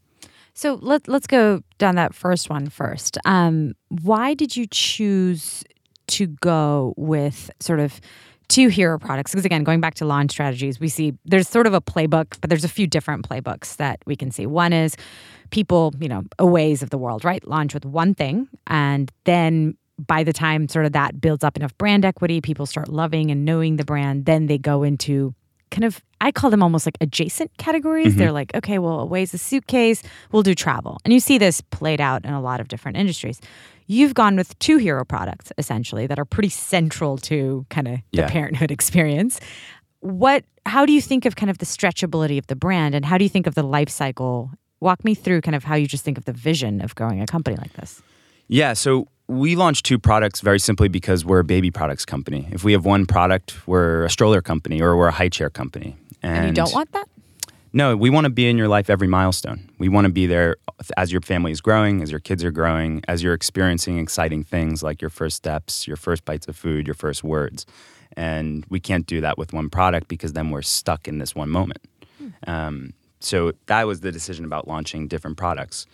So 0.53 0.77
let 0.81 1.07
let's 1.07 1.27
go 1.27 1.62
down 1.80 1.95
that 1.95 2.13
first 2.13 2.50
one 2.50 2.69
first. 2.69 3.18
Um, 3.25 3.74
why 3.89 4.35
did 4.35 4.56
you 4.56 4.68
choose 4.68 5.63
to 6.07 6.27
go 6.27 6.94
with 6.95 7.50
sort 7.59 7.80
of 7.80 8.00
two 8.50 8.68
hero 8.68 9.00
products? 9.00 9.31
Because 9.31 9.45
again, 9.45 9.63
going 9.63 9.81
back 9.81 9.95
to 9.95 10.06
launch 10.06 10.31
strategies, 10.31 10.80
we 10.80 10.89
see 10.89 11.13
there's 11.25 11.50
sort 11.50 11.65
of 11.65 11.74
a 11.74 11.81
playbook, 11.81 12.38
but 12.39 12.50
there's 12.50 12.63
a 12.63 12.69
few 12.69 12.85
different 12.85 13.27
playbooks 13.27 13.77
that 13.77 14.00
we 14.06 14.15
can 14.15 14.30
see. 14.30 14.45
One 14.45 14.74
is 14.74 14.95
people, 15.50 15.94
you 16.00 16.07
know, 16.07 16.24
a 16.38 16.45
ways 16.45 16.83
of 16.83 16.91
the 16.91 17.00
world, 17.00 17.25
right? 17.25 17.45
Launch 17.47 17.74
with 17.74 17.85
one 17.85 18.13
thing, 18.13 18.47
and 18.68 19.12
then 19.24 19.75
by 20.00 20.24
the 20.24 20.34
time 20.34 20.68
sort 20.68 20.86
of 20.86 20.94
that 20.94 21.22
builds 21.22 21.44
up 21.44 21.56
enough 21.56 21.78
brand 21.78 22.06
equity, 22.06 22.42
people 22.42 22.66
start 22.66 22.88
loving 22.90 23.31
and 23.31 23.45
knowing 23.45 23.78
the 23.78 23.86
brand, 23.86 24.25
then 24.25 24.48
they 24.48 24.57
go 24.57 24.84
into 24.84 25.34
kind 25.74 25.84
of 25.86 26.01
I 26.22 26.31
call 26.31 26.50
them 26.50 26.63
almost 26.63 26.86
like 26.86 26.98
adjacent 27.01 27.51
categories. 27.57 28.10
Mm-hmm. 28.10 28.18
They're 28.18 28.31
like, 28.31 28.56
okay, 28.56 28.80
well, 28.80 29.01
Away's 29.01 29.34
a 29.34 29.38
suitcase, 29.38 30.01
we'll 30.31 30.44
do 30.44 30.56
travel. 30.56 31.00
And 31.04 31.13
you 31.13 31.19
see 31.19 31.38
this 31.38 31.60
played 31.60 32.00
out 32.00 32.24
in 32.24 32.34
a 32.34 32.42
lot 32.42 32.62
of 32.62 32.69
different 32.69 32.98
industries. 32.98 33.42
You've 33.88 34.13
gone 34.13 34.38
with 34.38 34.57
two 34.60 34.78
hero 34.78 35.04
products 35.04 35.51
essentially 35.57 36.07
that 36.07 36.18
are 36.18 36.25
pretty 36.25 36.50
central 36.50 37.18
to 37.19 37.66
kind 37.69 37.88
of 37.90 38.00
the 38.13 38.24
parenthood 38.24 38.72
experience. 38.78 39.40
What 40.00 40.45
how 40.66 40.86
do 40.86 40.94
you 40.94 41.01
think 41.01 41.25
of 41.25 41.36
kind 41.36 41.50
of 41.50 41.57
the 41.57 41.66
stretchability 41.66 42.38
of 42.38 42.48
the 42.48 42.56
brand 42.56 42.95
and 42.95 43.04
how 43.04 43.18
do 43.18 43.25
you 43.25 43.30
think 43.30 43.48
of 43.48 43.56
the 43.56 43.63
life 43.63 43.90
cycle? 43.90 44.51
Walk 44.80 45.04
me 45.04 45.16
through 45.16 45.42
kind 45.42 45.56
of 45.56 45.63
how 45.63 45.75
you 45.75 45.88
just 45.88 46.06
think 46.06 46.18
of 46.18 46.25
the 46.25 46.34
vision 46.34 46.81
of 46.81 46.95
growing 46.95 47.22
a 47.22 47.25
company 47.25 47.57
like 47.57 47.73
this. 47.73 48.02
Yeah, 48.47 48.73
so 48.73 49.07
we 49.33 49.56
launched 49.56 49.85
two 49.85 49.99
products 49.99 50.42
very 50.42 50.59
simply 50.59 50.87
because 50.87 51.25
we're 51.25 51.40
a 51.40 51.44
baby 51.44 51.71
products 51.71 52.06
company. 52.06 52.47
If 52.52 52.63
we 52.63 52.71
have 52.73 52.85
one 52.85 53.06
product, 53.06 53.68
we're 53.68 54.06
a 54.06 54.09
stroller 54.09 54.42
company 54.42 54.81
or 54.81 54.95
we're 54.95 55.07
a 55.07 55.11
high 55.11 55.30
chair 55.30 55.49
company. 55.49 55.97
And, 56.21 56.47
you 56.47 56.54
don't 56.54 56.73
want 56.73 56.92
that? 56.94 57.07
No, 57.73 57.97
we 57.97 58.09
want 58.09 58.25
to 58.25 58.30
be 58.30 58.47
in 58.47 58.57
your 58.57 58.68
life 58.68 58.90
every 58.90 59.07
milestone. 59.07 59.69
We 59.80 59.90
want 59.90 60.06
to 60.06 60.13
be 60.13 60.28
there 60.28 60.57
as 60.95 61.11
your 61.11 61.21
family 61.21 61.52
is 61.52 61.59
growing, 61.59 62.02
as 62.02 62.11
your 62.11 62.19
kids 62.19 62.44
are 62.44 62.52
growing, 62.52 63.02
as 63.07 63.23
you're 63.23 63.33
experiencing 63.33 63.97
exciting 63.97 64.44
things 64.44 64.83
like 64.83 65.02
your 65.02 65.09
first 65.09 65.37
steps, 65.37 65.87
your 65.87 65.97
first 65.97 66.23
bites 66.23 66.47
of 66.47 66.56
food, 66.56 66.87
your 66.87 66.94
first 66.94 67.23
words. 67.23 67.66
And 68.16 68.63
we 68.69 68.80
can't 68.80 69.07
do 69.07 69.21
that 69.21 69.40
with 69.40 69.54
one 69.54 69.69
product 69.69 70.07
because 70.07 70.33
then 70.33 70.52
we're 70.52 70.61
stuck 70.61 71.07
in 71.07 71.18
this 71.18 71.33
one 71.33 71.49
moment. 71.49 71.81
Um, 72.45 72.94
so 73.19 73.54
that 73.66 73.87
was 73.87 74.02
the 74.02 74.11
decision 74.11 74.45
about 74.45 74.68
launching 74.68 75.07
different 75.07 75.37
products. 75.37 75.87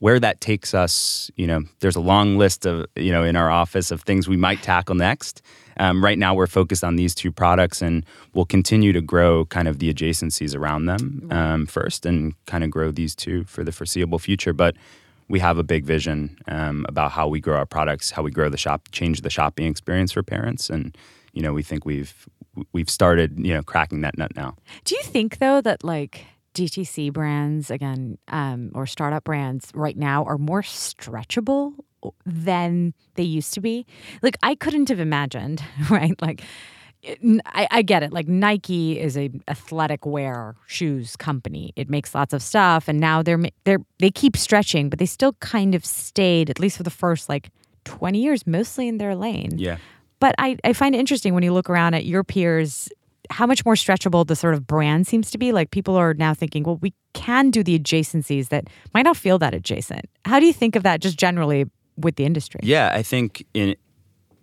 Where 0.00 0.20
that 0.20 0.40
takes 0.40 0.74
us, 0.74 1.30
you 1.36 1.46
know, 1.46 1.62
there's 1.80 1.96
a 1.96 2.00
long 2.00 2.36
list 2.36 2.66
of, 2.66 2.86
you 2.96 3.12
know, 3.12 3.22
in 3.22 3.36
our 3.36 3.50
office 3.50 3.90
of 3.90 4.02
things 4.02 4.28
we 4.28 4.36
might 4.36 4.62
tackle 4.62 4.94
next. 4.94 5.40
Um, 5.78 6.04
right 6.04 6.18
now, 6.18 6.34
we're 6.34 6.46
focused 6.46 6.84
on 6.84 6.96
these 6.96 7.14
two 7.14 7.32
products, 7.32 7.80
and 7.80 8.04
we'll 8.32 8.44
continue 8.44 8.92
to 8.92 9.00
grow 9.00 9.44
kind 9.46 9.66
of 9.66 9.78
the 9.78 9.92
adjacencies 9.92 10.54
around 10.54 10.86
them 10.86 11.28
um, 11.30 11.66
first, 11.66 12.06
and 12.06 12.34
kind 12.46 12.64
of 12.64 12.70
grow 12.70 12.90
these 12.90 13.14
two 13.14 13.44
for 13.44 13.64
the 13.64 13.72
foreseeable 13.72 14.18
future. 14.18 14.52
But 14.52 14.76
we 15.28 15.40
have 15.40 15.58
a 15.58 15.64
big 15.64 15.84
vision 15.84 16.36
um, 16.48 16.84
about 16.88 17.12
how 17.12 17.28
we 17.28 17.40
grow 17.40 17.56
our 17.56 17.66
products, 17.66 18.10
how 18.10 18.22
we 18.22 18.30
grow 18.30 18.48
the 18.48 18.58
shop, 18.58 18.88
change 18.92 19.22
the 19.22 19.30
shopping 19.30 19.66
experience 19.66 20.12
for 20.12 20.22
parents, 20.22 20.70
and 20.70 20.96
you 21.32 21.42
know, 21.42 21.52
we 21.52 21.62
think 21.62 21.84
we've 21.84 22.28
we've 22.72 22.90
started, 22.90 23.38
you 23.38 23.52
know, 23.52 23.62
cracking 23.62 24.02
that 24.02 24.16
nut 24.16 24.32
now. 24.36 24.54
Do 24.84 24.94
you 24.94 25.02
think 25.02 25.38
though 25.38 25.60
that 25.60 25.82
like 25.82 26.26
DTC 26.54 27.12
brands 27.12 27.70
again 27.70 28.18
um, 28.28 28.70
or 28.74 28.86
startup 28.86 29.24
brands 29.24 29.70
right 29.74 29.96
now 29.96 30.24
are 30.24 30.38
more 30.38 30.62
stretchable 30.62 31.74
than 32.24 32.94
they 33.14 33.22
used 33.22 33.54
to 33.54 33.60
be? 33.60 33.86
Like 34.22 34.36
I 34.42 34.54
couldn't 34.54 34.88
have 34.88 35.00
imagined, 35.00 35.62
right? 35.90 36.20
Like 36.22 36.42
I 37.54 37.82
get 37.82 38.02
it. 38.02 38.12
Like 38.12 38.28
Nike 38.28 38.98
is 38.98 39.18
a 39.18 39.30
athletic 39.46 40.06
wear 40.06 40.54
shoes 40.66 41.16
company. 41.16 41.72
It 41.76 41.90
makes 41.90 42.14
lots 42.14 42.32
of 42.32 42.42
stuff, 42.42 42.88
and 42.88 42.98
now 42.98 43.22
they're 43.22 43.42
they're 43.64 43.80
they 43.98 44.10
keep 44.10 44.36
stretching, 44.36 44.88
but 44.88 44.98
they 44.98 45.06
still 45.06 45.34
kind 45.34 45.74
of 45.74 45.84
stayed 45.84 46.48
at 46.48 46.58
least 46.58 46.78
for 46.78 46.82
the 46.82 46.90
first 46.90 47.28
like 47.28 47.50
twenty 47.84 48.20
years, 48.20 48.46
mostly 48.46 48.88
in 48.88 48.98
their 48.98 49.14
lane. 49.14 49.58
Yeah. 49.58 49.76
But 50.18 50.34
I, 50.38 50.56
I 50.64 50.72
find 50.72 50.94
it 50.94 50.98
interesting 50.98 51.34
when 51.34 51.42
you 51.42 51.52
look 51.52 51.68
around 51.68 51.92
at 51.92 52.06
your 52.06 52.24
peers 52.24 52.88
how 53.30 53.46
much 53.46 53.64
more 53.64 53.74
stretchable 53.74 54.26
the 54.26 54.36
sort 54.36 54.54
of 54.54 54.66
brand 54.66 55.06
seems 55.06 55.30
to 55.30 55.38
be. 55.38 55.52
Like 55.52 55.70
people 55.70 55.96
are 55.96 56.14
now 56.14 56.34
thinking, 56.34 56.64
well, 56.64 56.76
we 56.76 56.92
can 57.14 57.50
do 57.50 57.62
the 57.62 57.78
adjacencies 57.78 58.48
that 58.48 58.68
might 58.92 59.02
not 59.02 59.16
feel 59.16 59.38
that 59.38 59.54
adjacent. 59.54 60.08
How 60.24 60.40
do 60.40 60.46
you 60.46 60.52
think 60.52 60.76
of 60.76 60.82
that 60.82 61.00
just 61.00 61.18
generally 61.18 61.66
with 61.96 62.16
the 62.16 62.24
industry? 62.24 62.60
Yeah, 62.62 62.92
I 62.92 63.02
think 63.02 63.46
in 63.54 63.76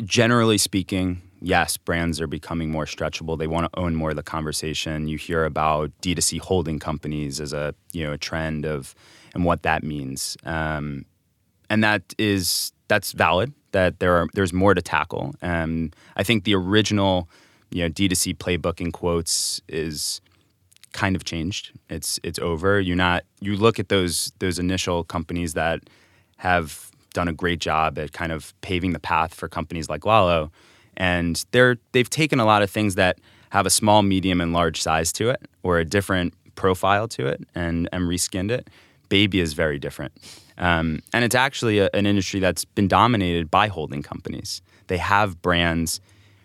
generally 0.03 0.57
speaking, 0.57 1.21
yes, 1.41 1.77
brands 1.77 2.21
are 2.21 2.27
becoming 2.27 2.71
more 2.71 2.85
stretchable. 2.85 3.37
They 3.37 3.47
want 3.47 3.71
to 3.71 3.79
own 3.79 3.95
more 3.95 4.11
of 4.11 4.15
the 4.15 4.23
conversation. 4.23 5.07
You 5.07 5.17
hear 5.17 5.45
about 5.45 5.91
D2C 6.01 6.39
holding 6.39 6.79
companies 6.79 7.39
as 7.39 7.53
a 7.53 7.75
you 7.91 8.05
know 8.05 8.13
a 8.13 8.17
trend 8.17 8.65
of 8.65 8.95
and 9.33 9.45
what 9.45 9.63
that 9.63 9.83
means, 9.83 10.37
um, 10.43 11.05
and 11.69 11.83
that 11.83 12.13
is 12.17 12.71
that's 12.87 13.11
valid. 13.11 13.53
That 13.71 13.99
there 13.99 14.15
are 14.15 14.27
there's 14.33 14.53
more 14.53 14.73
to 14.73 14.81
tackle. 14.81 15.33
Um, 15.41 15.91
I 16.17 16.23
think 16.23 16.43
the 16.43 16.55
original 16.55 17.29
you 17.71 17.83
know 17.83 17.89
D2C 17.89 18.37
playbook 18.37 18.79
in 18.79 18.91
quotes 18.91 19.61
is 19.67 20.21
kind 20.93 21.15
of 21.15 21.23
changed. 21.23 21.71
It's 21.89 22.19
it's 22.23 22.39
over. 22.39 22.79
You're 22.79 22.95
not 22.95 23.23
you 23.39 23.55
look 23.55 23.79
at 23.79 23.89
those 23.89 24.31
those 24.39 24.59
initial 24.59 25.03
companies 25.03 25.53
that 25.53 25.81
have 26.37 26.91
done 27.13 27.27
a 27.27 27.33
great 27.33 27.59
job 27.59 27.97
at 27.97 28.13
kind 28.13 28.31
of 28.31 28.53
paving 28.61 28.93
the 28.93 28.99
path 28.99 29.33
for 29.33 29.47
companies 29.47 29.89
like 29.89 30.05
Lalo, 30.05 30.51
and 30.97 31.43
they're 31.51 31.77
they've 31.91 32.09
taken 32.09 32.39
a 32.39 32.45
lot 32.45 32.61
of 32.61 32.69
things 32.69 32.95
that 32.95 33.19
have 33.49 33.65
a 33.65 33.69
small, 33.69 34.01
medium, 34.01 34.39
and 34.39 34.53
large 34.53 34.81
size 34.81 35.11
to 35.13 35.29
it, 35.29 35.41
or 35.63 35.77
a 35.77 35.85
different 35.85 36.33
profile 36.55 37.07
to 37.09 37.27
it, 37.27 37.41
and 37.55 37.87
and 37.91 38.03
reskinned 38.03 38.51
it. 38.51 38.69
Baby 39.09 39.41
is 39.41 39.53
very 39.53 39.77
different, 39.77 40.13
um, 40.57 41.01
and 41.13 41.25
it's 41.25 41.35
actually 41.35 41.79
a, 41.79 41.89
an 41.93 42.05
industry 42.05 42.39
that's 42.39 42.63
been 42.63 42.87
dominated 42.87 43.51
by 43.51 43.67
holding 43.67 44.01
companies. 44.03 44.61
They 44.87 44.97
have 44.97 45.41
brands, 45.41 45.99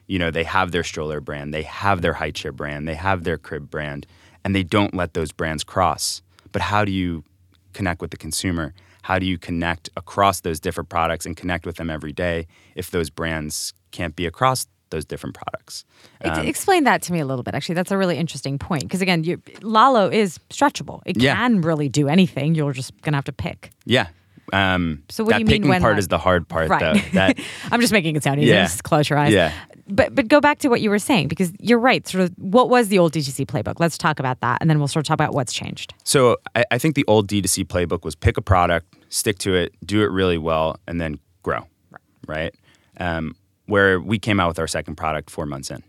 you 0.07 0.19
know, 0.19 0.31
they 0.31 0.45
have 0.45 0.73
their 0.73 0.85
stroller 0.85 1.21
brand, 1.21 1.53
they 1.53 1.63
have 1.63 2.03
their 2.03 2.15
high 2.15 2.31
chair 2.31 2.53
brand, 2.53 2.87
they 2.87 2.95
have 2.95 3.25
their 3.25 3.39
crib 3.39 3.71
brand, 3.71 4.07
and 4.45 4.55
they 4.55 4.63
don't 4.63 4.95
let 4.95 5.15
those 5.15 5.33
brands 5.33 5.65
cross. 5.65 6.23
But 6.53 6.63
how 6.63 6.85
do 6.85 6.93
you 6.93 7.25
connect 7.73 8.01
with 8.01 8.11
the 8.11 8.17
consumer? 8.17 8.73
how 9.07 9.21
do 9.21 9.27
you 9.27 9.39
connect 9.39 9.89
across 9.97 10.41
those 10.41 10.59
different 10.59 10.89
products 10.89 11.27
and 11.27 11.37
connect 11.37 11.65
with 11.65 11.77
them 11.77 11.89
every 11.89 12.13
day 12.13 12.45
if 12.75 12.91
those 12.91 13.09
brands 13.09 13.73
can't 13.93 14.17
be 14.17 14.27
across 14.27 14.67
those 14.91 15.05
different 15.05 15.37
products. 15.37 15.85
Um, 16.25 16.45
Explain 16.45 16.83
that 16.85 17.03
to 17.03 17.13
me 17.13 17.21
a 17.21 17.25
little 17.25 17.45
bit. 17.45 17.55
Actually, 17.55 17.77
that's 17.77 17.93
a 17.93 17.97
really 17.97 18.17
interesting 18.17 18.59
point 18.59 18.83
because 18.83 19.03
again, 19.03 19.23
you, 19.23 19.41
Lalo 19.63 20.11
is 20.11 20.39
stretchable. 20.51 21.03
It 21.07 21.21
yeah. 21.21 21.37
can 21.37 21.61
really 21.61 21.89
do 21.89 22.09
anything. 22.09 22.57
You're 22.57 22.73
just 22.73 23.01
gonna 23.03 23.17
have 23.17 23.25
to 23.27 23.33
pick. 23.33 23.71
Yeah. 23.85 24.09
Um, 24.53 25.03
so 25.09 25.25
what 25.25 25.35
do 25.35 25.39
you 25.41 25.45
mean 25.45 25.57
picking 25.57 25.69
when 25.69 25.81
part 25.81 25.95
like, 25.95 25.99
is 25.99 26.09
the 26.09 26.19
hard 26.19 26.49
part, 26.49 26.69
right. 26.69 26.81
though. 26.81 27.01
That 27.13 27.39
I'm 27.71 27.81
just 27.81 27.93
making 27.93 28.17
it 28.17 28.23
sound 28.23 28.41
easy. 28.41 28.51
Yeah. 28.51 28.65
Just 28.65 28.85
close 28.85 29.09
your 29.09 29.19
eyes. 29.19 29.33
Yeah. 29.33 29.53
But 29.89 30.15
but 30.15 30.29
go 30.29 30.41
back 30.41 30.59
to 30.61 30.69
what 30.69 30.81
you 30.81 30.91
were 30.91 30.99
saying 30.99 31.29
because 31.29 31.53
you're 31.61 31.79
right. 31.79 32.07
Sort 32.07 32.25
of 32.25 32.33
what 32.37 32.69
was 32.69 32.89
the 32.89 32.99
old 32.99 33.13
D2C 33.13 33.47
playbook? 33.47 33.75
Let's 33.79 33.99
talk 33.99 34.19
about 34.19 34.41
that, 34.41 34.59
and 34.61 34.69
then 34.69 34.79
we'll 34.79 34.89
sort 34.89 35.05
of 35.05 35.09
talk 35.09 35.15
about 35.15 35.33
what's 35.33 35.53
changed. 35.53 35.95
So 36.05 36.37
I, 36.55 36.65
I 36.73 36.79
think 36.79 36.95
the 36.95 37.05
old 37.07 37.29
D2C 37.29 37.67
playbook 37.67 38.05
was 38.05 38.15
pick 38.15 38.37
a 38.37 38.43
product, 38.43 38.95
stick 39.09 39.39
to 39.39 39.55
it, 39.55 39.75
do 39.85 40.03
it 40.03 40.11
really 40.11 40.39
well, 40.39 40.77
and 40.89 41.01
then 41.01 41.19
grow. 41.43 41.67
Right. 41.91 42.01
Right. 42.27 42.55
Um, 42.99 43.37
where 43.67 44.01
we 44.01 44.19
came 44.19 44.41
out 44.41 44.49
with 44.49 44.59
our 44.59 44.69
second 44.69 44.97
product 44.97 45.31
four 45.31 45.47
months 45.47 45.71
in. 45.71 45.83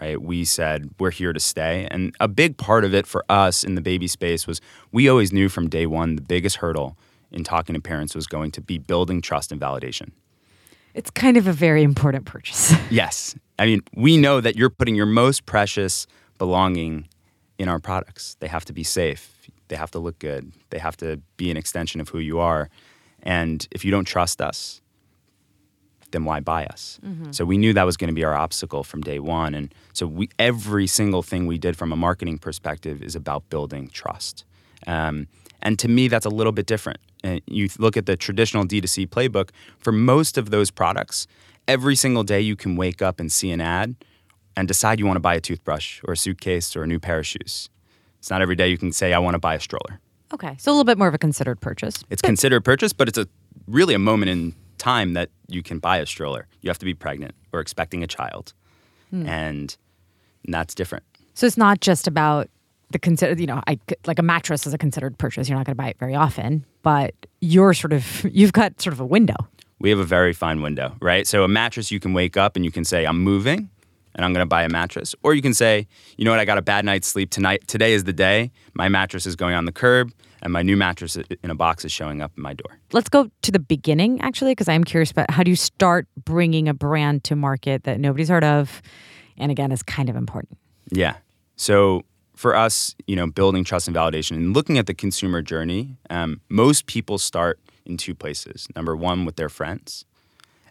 Right. 0.00 0.20
We 0.20 0.44
said 0.44 0.88
we're 0.98 1.10
here 1.10 1.32
to 1.32 1.40
stay, 1.40 1.88
and 1.90 2.14
a 2.20 2.28
big 2.28 2.56
part 2.56 2.84
of 2.84 2.94
it 2.94 3.06
for 3.06 3.24
us 3.28 3.64
in 3.64 3.74
the 3.74 3.82
baby 3.82 4.06
space 4.06 4.46
was 4.46 4.60
we 4.90 5.08
always 5.08 5.32
knew 5.32 5.48
from 5.48 5.68
day 5.68 5.86
one 5.86 6.16
the 6.16 6.22
biggest 6.22 6.56
hurdle 6.56 6.96
in 7.32 7.44
talking 7.44 7.74
to 7.74 7.80
parents 7.80 8.14
was 8.14 8.26
going 8.26 8.50
to 8.52 8.60
be 8.60 8.78
building 8.78 9.20
trust 9.20 9.52
and 9.52 9.60
validation. 9.60 10.10
It's 10.94 11.10
kind 11.10 11.36
of 11.36 11.46
a 11.46 11.52
very 11.52 11.82
important 11.82 12.26
purchase. 12.26 12.74
yes. 12.90 13.34
I 13.58 13.66
mean, 13.66 13.82
we 13.94 14.16
know 14.16 14.40
that 14.40 14.56
you're 14.56 14.70
putting 14.70 14.94
your 14.94 15.06
most 15.06 15.46
precious 15.46 16.06
belonging 16.38 17.08
in 17.58 17.68
our 17.68 17.78
products. 17.78 18.36
They 18.40 18.48
have 18.48 18.64
to 18.66 18.72
be 18.72 18.82
safe, 18.82 19.48
they 19.68 19.76
have 19.76 19.90
to 19.92 19.98
look 19.98 20.18
good, 20.18 20.52
they 20.70 20.78
have 20.78 20.96
to 20.98 21.20
be 21.36 21.50
an 21.50 21.56
extension 21.56 22.00
of 22.00 22.08
who 22.08 22.18
you 22.18 22.40
are. 22.40 22.68
And 23.22 23.66
if 23.70 23.84
you 23.84 23.90
don't 23.90 24.04
trust 24.04 24.40
us, 24.40 24.82
then 26.10 26.24
why 26.24 26.40
buy 26.40 26.66
us? 26.66 27.00
Mm-hmm. 27.04 27.32
So 27.32 27.44
we 27.44 27.56
knew 27.56 27.72
that 27.72 27.84
was 27.84 27.96
going 27.96 28.08
to 28.08 28.14
be 28.14 28.24
our 28.24 28.34
obstacle 28.34 28.84
from 28.84 29.00
day 29.00 29.18
one. 29.18 29.54
And 29.54 29.74
so 29.92 30.06
we, 30.06 30.28
every 30.38 30.86
single 30.86 31.22
thing 31.22 31.46
we 31.46 31.58
did 31.58 31.76
from 31.76 31.92
a 31.92 31.96
marketing 31.96 32.38
perspective 32.38 33.02
is 33.02 33.16
about 33.16 33.48
building 33.48 33.88
trust. 33.88 34.44
Um, 34.86 35.28
and 35.62 35.78
to 35.78 35.88
me, 35.88 36.08
that's 36.08 36.26
a 36.26 36.30
little 36.30 36.52
bit 36.52 36.66
different. 36.66 36.98
And 37.24 37.40
you 37.46 37.68
look 37.78 37.96
at 37.96 38.06
the 38.06 38.16
traditional 38.16 38.64
D2C 38.64 39.08
playbook, 39.08 39.50
for 39.78 39.92
most 39.92 40.36
of 40.36 40.50
those 40.50 40.70
products, 40.70 41.26
every 41.68 41.94
single 41.94 42.24
day 42.24 42.40
you 42.40 42.56
can 42.56 42.76
wake 42.76 43.00
up 43.00 43.20
and 43.20 43.30
see 43.30 43.50
an 43.52 43.60
ad 43.60 43.94
and 44.56 44.68
decide 44.68 44.98
you 44.98 45.06
want 45.06 45.16
to 45.16 45.20
buy 45.20 45.34
a 45.34 45.40
toothbrush 45.40 46.00
or 46.04 46.12
a 46.12 46.16
suitcase 46.16 46.76
or 46.76 46.82
a 46.82 46.86
new 46.86 46.98
pair 46.98 47.20
of 47.20 47.26
shoes. 47.26 47.70
It's 48.18 48.30
not 48.30 48.42
every 48.42 48.56
day 48.56 48.68
you 48.68 48.78
can 48.78 48.92
say, 48.92 49.12
I 49.12 49.18
want 49.18 49.34
to 49.34 49.38
buy 49.38 49.54
a 49.54 49.60
stroller. 49.60 50.00
Okay. 50.34 50.56
So 50.58 50.70
a 50.70 50.72
little 50.72 50.84
bit 50.84 50.98
more 50.98 51.08
of 51.08 51.14
a 51.14 51.18
considered 51.18 51.60
purchase. 51.60 51.96
It's 52.10 52.22
but- 52.22 52.28
considered 52.28 52.64
purchase, 52.64 52.92
but 52.92 53.08
it's 53.08 53.18
a 53.18 53.26
really 53.66 53.94
a 53.94 53.98
moment 53.98 54.30
in 54.30 54.54
time 54.78 55.12
that 55.14 55.30
you 55.48 55.62
can 55.62 55.78
buy 55.78 55.98
a 55.98 56.06
stroller. 56.06 56.48
You 56.60 56.70
have 56.70 56.78
to 56.78 56.84
be 56.84 56.94
pregnant 56.94 57.34
or 57.52 57.60
expecting 57.60 58.02
a 58.02 58.06
child. 58.06 58.52
Hmm. 59.10 59.26
And, 59.26 59.76
and 60.44 60.54
that's 60.54 60.74
different. 60.74 61.04
So 61.34 61.46
it's 61.46 61.56
not 61.56 61.80
just 61.80 62.06
about 62.06 62.48
the 62.92 62.98
consider 62.98 63.40
you 63.40 63.46
know 63.46 63.62
I 63.66 63.78
like 64.06 64.18
a 64.18 64.22
mattress 64.22 64.66
is 64.66 64.74
a 64.74 64.78
considered 64.78 65.18
purchase. 65.18 65.48
You're 65.48 65.58
not 65.58 65.66
going 65.66 65.76
to 65.76 65.82
buy 65.82 65.88
it 65.88 65.98
very 65.98 66.14
often, 66.14 66.64
but 66.82 67.14
you're 67.40 67.74
sort 67.74 67.92
of 67.92 68.24
you've 68.30 68.52
got 68.52 68.80
sort 68.80 68.92
of 68.92 69.00
a 69.00 69.06
window. 69.06 69.36
We 69.78 69.90
have 69.90 69.98
a 69.98 70.04
very 70.04 70.32
fine 70.32 70.62
window, 70.62 70.94
right? 71.00 71.26
So 71.26 71.42
a 71.42 71.48
mattress 71.48 71.90
you 71.90 71.98
can 71.98 72.12
wake 72.12 72.36
up 72.36 72.54
and 72.54 72.64
you 72.64 72.70
can 72.70 72.84
say 72.84 73.04
I'm 73.04 73.20
moving 73.20 73.68
and 74.14 74.24
I'm 74.24 74.32
going 74.32 74.42
to 74.42 74.48
buy 74.48 74.62
a 74.62 74.68
mattress, 74.68 75.14
or 75.22 75.34
you 75.34 75.42
can 75.42 75.54
say, 75.54 75.86
you 76.16 76.24
know 76.24 76.30
what, 76.30 76.40
I 76.40 76.44
got 76.44 76.58
a 76.58 76.62
bad 76.62 76.84
night's 76.84 77.08
sleep 77.08 77.30
tonight. 77.30 77.66
Today 77.66 77.94
is 77.94 78.04
the 78.04 78.12
day. 78.12 78.52
My 78.74 78.88
mattress 78.88 79.26
is 79.26 79.36
going 79.36 79.54
on 79.54 79.64
the 79.64 79.72
curb, 79.72 80.12
and 80.42 80.52
my 80.52 80.62
new 80.62 80.76
mattress 80.76 81.16
in 81.16 81.50
a 81.50 81.54
box 81.54 81.84
is 81.84 81.92
showing 81.92 82.20
up 82.20 82.32
at 82.32 82.38
my 82.38 82.52
door. 82.52 82.78
Let's 82.92 83.08
go 83.08 83.30
to 83.42 83.50
the 83.50 83.58
beginning, 83.58 84.20
actually, 84.20 84.52
because 84.52 84.68
I'm 84.68 84.84
curious 84.84 85.10
about 85.10 85.30
how 85.30 85.42
do 85.42 85.50
you 85.50 85.56
start 85.56 86.06
bringing 86.22 86.68
a 86.68 86.74
brand 86.74 87.24
to 87.24 87.36
market 87.36 87.84
that 87.84 88.00
nobody's 88.00 88.28
heard 88.28 88.44
of, 88.44 88.82
and 89.38 89.50
again 89.50 89.72
is 89.72 89.82
kind 89.82 90.10
of 90.10 90.16
important. 90.16 90.58
Yeah. 90.90 91.16
So 91.56 92.02
for 92.42 92.56
us, 92.56 92.96
you 93.06 93.14
know, 93.14 93.28
building 93.28 93.62
trust 93.62 93.86
and 93.86 93.96
validation 93.96 94.32
and 94.32 94.52
looking 94.52 94.76
at 94.76 94.86
the 94.86 94.94
consumer 94.94 95.42
journey, 95.42 95.96
um, 96.10 96.40
most 96.48 96.86
people 96.86 97.16
start 97.16 97.60
in 97.86 97.96
two 97.96 98.16
places. 98.16 98.66
Number 98.74 98.96
one, 98.96 99.24
with 99.24 99.36
their 99.36 99.48
friends, 99.48 100.04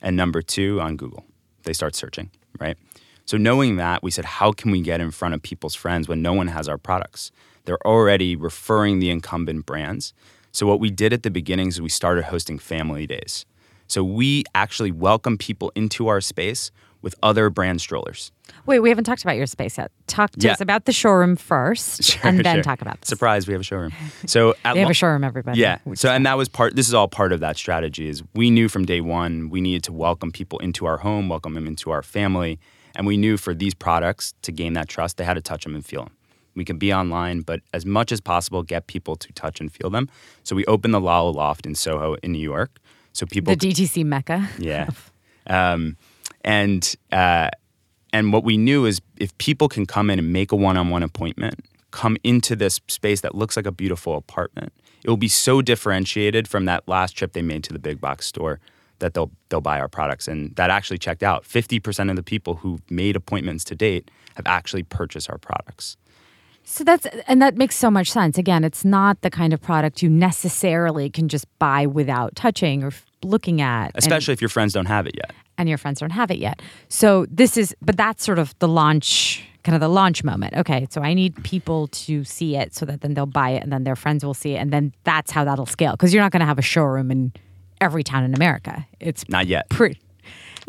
and 0.02 0.18
number 0.18 0.42
two, 0.42 0.82
on 0.82 0.98
Google. 0.98 1.24
They 1.64 1.72
start 1.72 1.96
searching, 1.96 2.30
right? 2.60 2.78
So 3.26 3.38
knowing 3.38 3.78
that, 3.78 4.04
we 4.04 4.12
said, 4.12 4.26
how 4.26 4.52
can 4.52 4.72
we 4.72 4.82
get 4.82 5.00
in 5.00 5.12
front 5.12 5.34
of 5.34 5.42
people's 5.42 5.74
friends 5.74 6.10
when 6.10 6.22
no 6.22 6.34
one 6.34 6.48
has 6.48 6.68
our 6.68 6.78
products? 6.78 7.32
They're 7.64 7.88
already 7.88 8.36
referring 8.36 9.00
the 9.00 9.10
incumbent 9.10 9.66
brands. 9.66 10.14
So 10.52 10.68
what 10.68 10.82
we 10.82 10.92
did 10.92 11.14
at 11.14 11.24
the 11.24 11.32
beginning 11.32 11.70
is 11.70 11.82
we 11.82 11.88
started 11.88 12.26
hosting 12.26 12.60
family 12.60 13.08
days. 13.08 13.46
So 13.88 14.04
we 14.04 14.44
actually 14.54 14.92
welcome 14.92 15.38
people 15.38 15.72
into 15.74 16.10
our 16.10 16.20
space 16.20 16.70
with 17.02 17.16
other 17.24 17.50
brand 17.50 17.82
strollers. 17.82 18.32
Wait, 18.66 18.80
we 18.80 18.90
haven't 18.90 19.06
talked 19.06 19.24
about 19.24 19.36
your 19.38 19.46
space 19.48 19.78
yet. 19.78 19.92
Talk 20.08 20.32
to 20.32 20.40
Yeah. 20.46 20.52
us 20.54 20.62
about 20.62 20.86
the 20.86 20.92
showroom 20.92 21.36
first, 21.36 22.04
Sure, 22.12 22.22
and 22.24 22.40
then 22.46 22.58
sure. 22.58 22.64
talk 22.64 22.82
about 22.82 23.00
this. 23.02 23.10
Surprise, 23.10 23.48
we 23.48 23.54
have 23.54 23.62
a 23.62 23.64
showroom. 23.64 23.92
So 24.28 24.52
at 24.66 24.74
They 24.74 24.80
have 24.80 24.88
lo- 24.88 24.92
a 24.92 24.94
showroom, 24.94 25.24
everybody. 25.24 25.60
Yeah. 25.60 25.80
So 25.96 26.10
and 26.10 26.26
that 26.26 26.38
was 26.38 26.48
part. 26.50 26.76
This 26.76 26.88
is 26.88 26.94
all 26.94 27.08
part 27.08 27.32
of 27.34 27.40
that 27.40 27.58
strategy. 27.58 28.08
Is 28.08 28.22
we 28.36 28.50
knew 28.52 28.70
from 28.70 28.86
day 28.86 29.02
one 29.02 29.50
we 29.50 29.62
needed 29.62 29.84
to 29.86 29.94
welcome 29.94 30.32
people 30.32 30.60
into 30.60 30.86
our 30.86 30.98
home, 30.98 31.28
welcome 31.30 31.54
them 31.56 31.66
into 31.68 31.90
our 31.92 32.04
family, 32.04 32.60
and 32.96 33.08
we 33.08 33.18
knew 33.18 33.38
for 33.38 33.54
these 33.56 33.74
products 33.74 34.34
to 34.44 34.52
gain 34.52 34.74
that 34.74 34.88
trust, 34.88 35.18
they 35.18 35.24
had 35.24 35.36
to 35.36 35.42
touch 35.42 35.64
them 35.64 35.74
and 35.76 35.86
feel 35.86 36.04
them. 36.04 36.14
We 36.54 36.66
can 36.66 36.78
be 36.78 36.94
online, 36.94 37.42
but 37.42 37.62
as 37.74 37.86
much 37.86 38.12
as 38.12 38.20
possible, 38.20 38.62
get 38.62 38.86
people 38.88 39.16
to 39.16 39.32
touch 39.34 39.62
and 39.62 39.72
feel 39.72 39.90
them. 39.90 40.10
So 40.44 40.54
we 40.56 40.66
opened 40.66 40.94
the 40.94 41.00
Lalo 41.00 41.32
Loft 41.32 41.66
in 41.66 41.76
Soho 41.76 42.16
in 42.22 42.34
New 42.34 42.40
York. 42.40 42.78
So 43.14 43.26
people 43.26 43.56
the 43.56 43.70
DTC 43.72 44.04
mecca. 44.06 44.50
yeah. 44.60 44.90
Um, 45.48 45.98
and 46.44 46.96
uh, 47.12 47.50
and 48.14 48.34
what 48.34 48.44
we 48.44 48.58
knew 48.58 48.86
is 48.86 49.02
if 49.18 49.38
people 49.38 49.70
can 49.70 49.86
come 49.86 50.10
in 50.10 50.20
and 50.20 50.34
make 50.34 50.52
a 50.52 50.56
one-on-one 50.56 51.04
appointment, 51.04 51.66
come 51.92 52.18
into 52.24 52.56
this 52.56 52.80
space 52.88 53.22
that 53.22 53.36
looks 53.36 53.56
like 53.56 53.66
a 53.66 53.72
beautiful 53.72 54.16
apartment, 54.18 54.74
it 55.04 55.10
will 55.10 55.18
be 55.18 55.28
so 55.28 55.62
differentiated 55.62 56.48
from 56.48 56.66
that 56.66 56.88
last 56.88 57.14
trip 57.14 57.34
they 57.34 57.42
made 57.42 57.64
to 57.64 57.74
the 57.74 57.80
big 57.80 58.02
box 58.02 58.26
store 58.26 58.60
that 59.00 59.14
they'll 59.14 59.32
they'll 59.50 59.62
buy 59.62 59.80
our 59.80 59.88
products. 59.88 60.28
And 60.28 60.56
that 60.56 60.70
actually 60.70 60.98
checked 60.98 61.24
out. 61.24 61.46
Fifty 61.46 61.80
percent 61.80 62.10
of 62.10 62.16
the 62.16 62.24
people 62.24 62.56
who 62.56 62.80
made 62.90 63.16
appointments 63.16 63.64
to 63.66 63.76
date 63.76 64.12
have 64.36 64.46
actually 64.48 64.84
purchased 64.84 65.30
our 65.30 65.38
products. 65.38 65.98
So 66.64 66.84
that's 66.84 67.06
and 67.28 67.42
that 67.42 67.58
makes 67.58 67.76
so 67.76 67.90
much 67.90 68.12
sense. 68.12 68.38
Again, 68.38 68.64
it's 68.64 68.86
not 68.86 69.22
the 69.22 69.30
kind 69.32 69.54
of 69.54 69.62
product 69.62 70.02
you 70.04 70.10
necessarily 70.10 71.10
can 71.10 71.28
just 71.28 71.46
buy 71.60 71.86
without 71.88 72.36
touching 72.36 72.84
or 72.84 72.92
looking 73.24 73.62
at, 73.62 73.88
and- 73.88 73.98
Especially 73.98 74.34
if 74.34 74.42
your 74.42 74.50
friends 74.50 74.74
don't 74.74 74.86
have 74.86 75.08
it 75.08 75.16
yet. 75.16 75.34
And 75.62 75.70
your 75.70 75.78
friends 75.78 76.00
don't 76.02 76.10
have 76.12 76.30
it 76.32 76.38
yet. 76.40 76.62
So 76.90 77.26
this 77.30 77.56
is, 77.58 77.76
but 77.82 77.96
that's 77.98 78.24
sort 78.26 78.40
of 78.40 78.54
the 78.60 78.68
launch, 78.68 79.44
kind 79.64 79.76
of 79.76 79.80
the 79.80 79.88
launch 79.88 80.24
moment. 80.24 80.56
Okay, 80.58 80.88
so 80.90 81.02
I 81.02 81.14
need 81.14 81.42
people 81.44 81.88
to 81.88 82.24
see 82.24 82.56
it 82.58 82.74
so 82.76 82.86
that 82.86 83.02
then 83.02 83.14
they'll 83.14 83.26
buy 83.26 83.52
it, 83.52 83.64
and 83.64 83.72
then 83.72 83.84
their 83.84 83.96
friends 83.96 84.26
will 84.26 84.34
see 84.34 84.54
it, 84.56 84.58
and 84.58 84.72
then 84.74 84.94
that's 85.06 85.32
how 85.32 85.44
that'll 85.46 85.66
scale. 85.66 85.92
Because 85.94 86.14
you're 86.14 86.24
not 86.24 86.32
going 86.32 86.42
to 86.42 86.46
have 86.46 86.60
a 86.60 86.64
showroom 86.64 87.12
in 87.12 87.32
every 87.80 88.04
town 88.04 88.24
in 88.24 88.34
America. 88.36 88.86
It's 89.00 89.28
Not 89.30 89.48
yet. 89.48 89.70
pretty. 89.70 90.00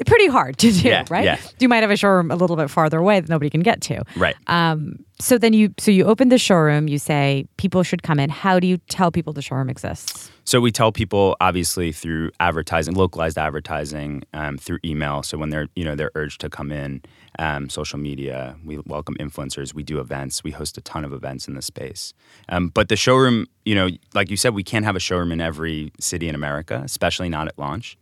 pretty 0.06 0.26
hard 0.28 0.56
to 0.58 0.72
do, 0.72 0.88
Yeah, 0.88 1.04
right? 1.10 1.24
yeah. 1.24 1.38
You 1.58 1.68
might 1.68 1.82
have 1.82 1.90
a 1.90 1.96
showroom 1.96 2.30
a 2.30 2.36
little 2.36 2.56
bit 2.56 2.70
farther 2.70 2.98
away 2.98 3.20
that 3.20 3.28
nobody 3.28 3.50
can 3.50 3.60
get 3.60 3.80
to. 3.82 4.02
Right. 4.16 4.34
Um, 4.46 5.04
so 5.22 5.38
then 5.38 5.52
you 5.52 5.72
so 5.78 5.90
you 5.90 6.04
open 6.04 6.28
the 6.28 6.38
showroom. 6.38 6.88
You 6.88 6.98
say 6.98 7.46
people 7.56 7.82
should 7.82 8.02
come 8.02 8.18
in. 8.18 8.28
How 8.28 8.58
do 8.58 8.66
you 8.66 8.78
tell 8.88 9.10
people 9.10 9.32
the 9.32 9.42
showroom 9.42 9.70
exists? 9.70 10.30
So 10.44 10.60
we 10.60 10.72
tell 10.72 10.90
people 10.90 11.36
obviously 11.40 11.92
through 11.92 12.32
advertising, 12.40 12.94
localized 12.94 13.38
advertising, 13.38 14.24
um, 14.34 14.58
through 14.58 14.78
email. 14.84 15.22
So 15.22 15.38
when 15.38 15.50
they're 15.50 15.68
you 15.76 15.84
know 15.84 15.94
they're 15.94 16.10
urged 16.14 16.40
to 16.40 16.50
come 16.50 16.72
in, 16.72 17.02
um, 17.38 17.68
social 17.68 17.98
media, 17.98 18.56
we 18.64 18.78
welcome 18.86 19.14
influencers. 19.20 19.72
We 19.72 19.84
do 19.84 20.00
events. 20.00 20.42
We 20.42 20.50
host 20.50 20.76
a 20.76 20.80
ton 20.80 21.04
of 21.04 21.12
events 21.12 21.46
in 21.46 21.54
the 21.54 21.62
space. 21.62 22.12
Um, 22.48 22.68
but 22.68 22.88
the 22.88 22.96
showroom, 22.96 23.46
you 23.64 23.74
know, 23.74 23.90
like 24.14 24.28
you 24.30 24.36
said, 24.36 24.54
we 24.54 24.64
can't 24.64 24.84
have 24.84 24.96
a 24.96 25.00
showroom 25.00 25.30
in 25.30 25.40
every 25.40 25.92
city 26.00 26.28
in 26.28 26.34
America, 26.34 26.82
especially 26.84 27.28
not 27.28 27.46
at 27.46 27.58
launch. 27.58 27.96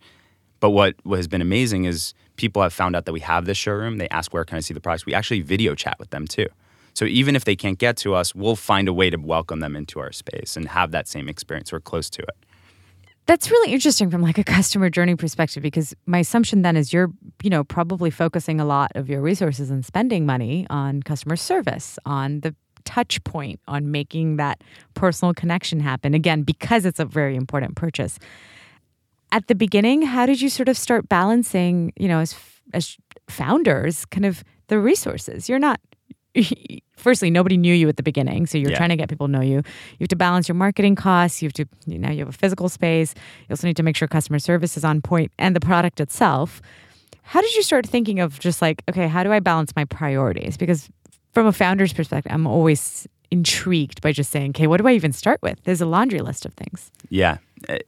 But 0.60 0.70
what, 0.70 0.94
what 1.04 1.16
has 1.16 1.26
been 1.26 1.40
amazing 1.40 1.86
is 1.86 2.12
people 2.36 2.60
have 2.62 2.72
found 2.72 2.94
out 2.94 3.06
that 3.06 3.12
we 3.12 3.20
have 3.20 3.46
this 3.46 3.56
showroom. 3.56 3.96
They 3.96 4.08
ask 4.10 4.32
where 4.32 4.44
can 4.44 4.58
I 4.58 4.60
see 4.60 4.74
the 4.74 4.80
products. 4.80 5.06
We 5.06 5.14
actually 5.14 5.40
video 5.40 5.74
chat 5.74 5.98
with 5.98 6.10
them 6.10 6.26
too. 6.26 6.46
So 6.94 7.04
even 7.04 7.36
if 7.36 7.44
they 7.44 7.56
can't 7.56 7.78
get 7.78 7.96
to 7.98 8.14
us, 8.14 8.34
we'll 8.34 8.56
find 8.56 8.88
a 8.88 8.92
way 8.92 9.10
to 9.10 9.16
welcome 9.16 9.60
them 9.60 9.76
into 9.76 10.00
our 10.00 10.12
space 10.12 10.56
and 10.56 10.68
have 10.68 10.90
that 10.90 11.08
same 11.08 11.28
experience. 11.28 11.72
We're 11.72 11.80
close 11.80 12.10
to 12.10 12.22
it. 12.22 12.36
That's 13.26 13.50
really 13.50 13.72
interesting 13.72 14.10
from 14.10 14.22
like 14.22 14.38
a 14.38 14.44
customer 14.44 14.90
journey 14.90 15.14
perspective 15.14 15.62
because 15.62 15.94
my 16.06 16.18
assumption 16.18 16.62
then 16.62 16.76
is 16.76 16.92
you're, 16.92 17.12
you 17.42 17.50
know, 17.50 17.62
probably 17.62 18.10
focusing 18.10 18.60
a 18.60 18.64
lot 18.64 18.90
of 18.96 19.08
your 19.08 19.20
resources 19.20 19.70
and 19.70 19.84
spending 19.84 20.26
money 20.26 20.66
on 20.68 21.02
customer 21.02 21.36
service, 21.36 21.98
on 22.04 22.40
the 22.40 22.54
touch 22.84 23.22
point, 23.22 23.60
on 23.68 23.92
making 23.92 24.36
that 24.36 24.62
personal 24.94 25.32
connection 25.32 25.78
happen. 25.80 26.12
Again, 26.12 26.42
because 26.42 26.84
it's 26.84 26.98
a 26.98 27.04
very 27.04 27.36
important 27.36 27.76
purchase. 27.76 28.18
At 29.30 29.46
the 29.46 29.54
beginning, 29.54 30.02
how 30.02 30.26
did 30.26 30.40
you 30.40 30.48
sort 30.48 30.68
of 30.68 30.76
start 30.76 31.08
balancing, 31.08 31.92
you 31.96 32.08
know, 32.08 32.18
as 32.18 32.34
as 32.72 32.96
founders, 33.28 34.06
kind 34.06 34.26
of 34.26 34.42
the 34.66 34.80
resources? 34.80 35.48
You're 35.48 35.60
not 35.60 35.80
firstly, 36.96 37.30
nobody 37.30 37.56
knew 37.56 37.74
you 37.74 37.88
at 37.88 37.96
the 37.96 38.02
beginning, 38.02 38.46
so 38.46 38.58
you're 38.58 38.70
Yeah. 38.70 38.76
trying 38.76 38.90
to 38.90 38.96
get 38.96 39.08
people 39.08 39.26
to 39.26 39.32
know 39.32 39.40
you. 39.40 39.56
You 39.56 39.62
have 40.00 40.08
to 40.08 40.16
balance 40.16 40.48
your 40.48 40.54
marketing 40.56 40.94
costs. 40.96 41.42
You 41.42 41.46
have 41.48 41.52
to, 41.54 41.66
you 41.86 41.98
know, 41.98 42.10
you 42.10 42.18
have 42.20 42.28
a 42.28 42.32
physical 42.32 42.68
space. 42.68 43.14
You 43.48 43.52
also 43.52 43.66
need 43.66 43.76
to 43.76 43.82
make 43.82 43.96
sure 43.96 44.08
customer 44.08 44.38
service 44.38 44.76
is 44.76 44.84
on 44.84 45.00
point 45.02 45.32
and 45.38 45.54
the 45.56 45.60
product 45.60 46.00
itself. 46.00 46.60
How 47.22 47.40
did 47.40 47.54
you 47.54 47.62
start 47.62 47.86
thinking 47.86 48.18
of 48.20 48.38
just 48.40 48.60
like, 48.62 48.82
okay, 48.88 49.06
how 49.08 49.22
do 49.22 49.32
I 49.32 49.40
balance 49.40 49.74
my 49.76 49.84
priorities? 49.84 50.56
Because 50.56 50.88
from 51.32 51.46
a 51.46 51.52
founder's 51.52 51.92
perspective, 51.92 52.32
I'm 52.32 52.46
always 52.46 53.06
intrigued 53.30 54.00
by 54.02 54.10
just 54.12 54.30
saying, 54.32 54.50
okay, 54.50 54.66
what 54.66 54.80
do 54.80 54.88
I 54.88 54.92
even 54.92 55.12
start 55.12 55.40
with? 55.42 55.62
There's 55.64 55.80
a 55.80 55.86
laundry 55.86 56.20
list 56.20 56.44
of 56.44 56.54
things. 56.54 56.90
Yeah. 57.08 57.38
Uh, 57.68 57.78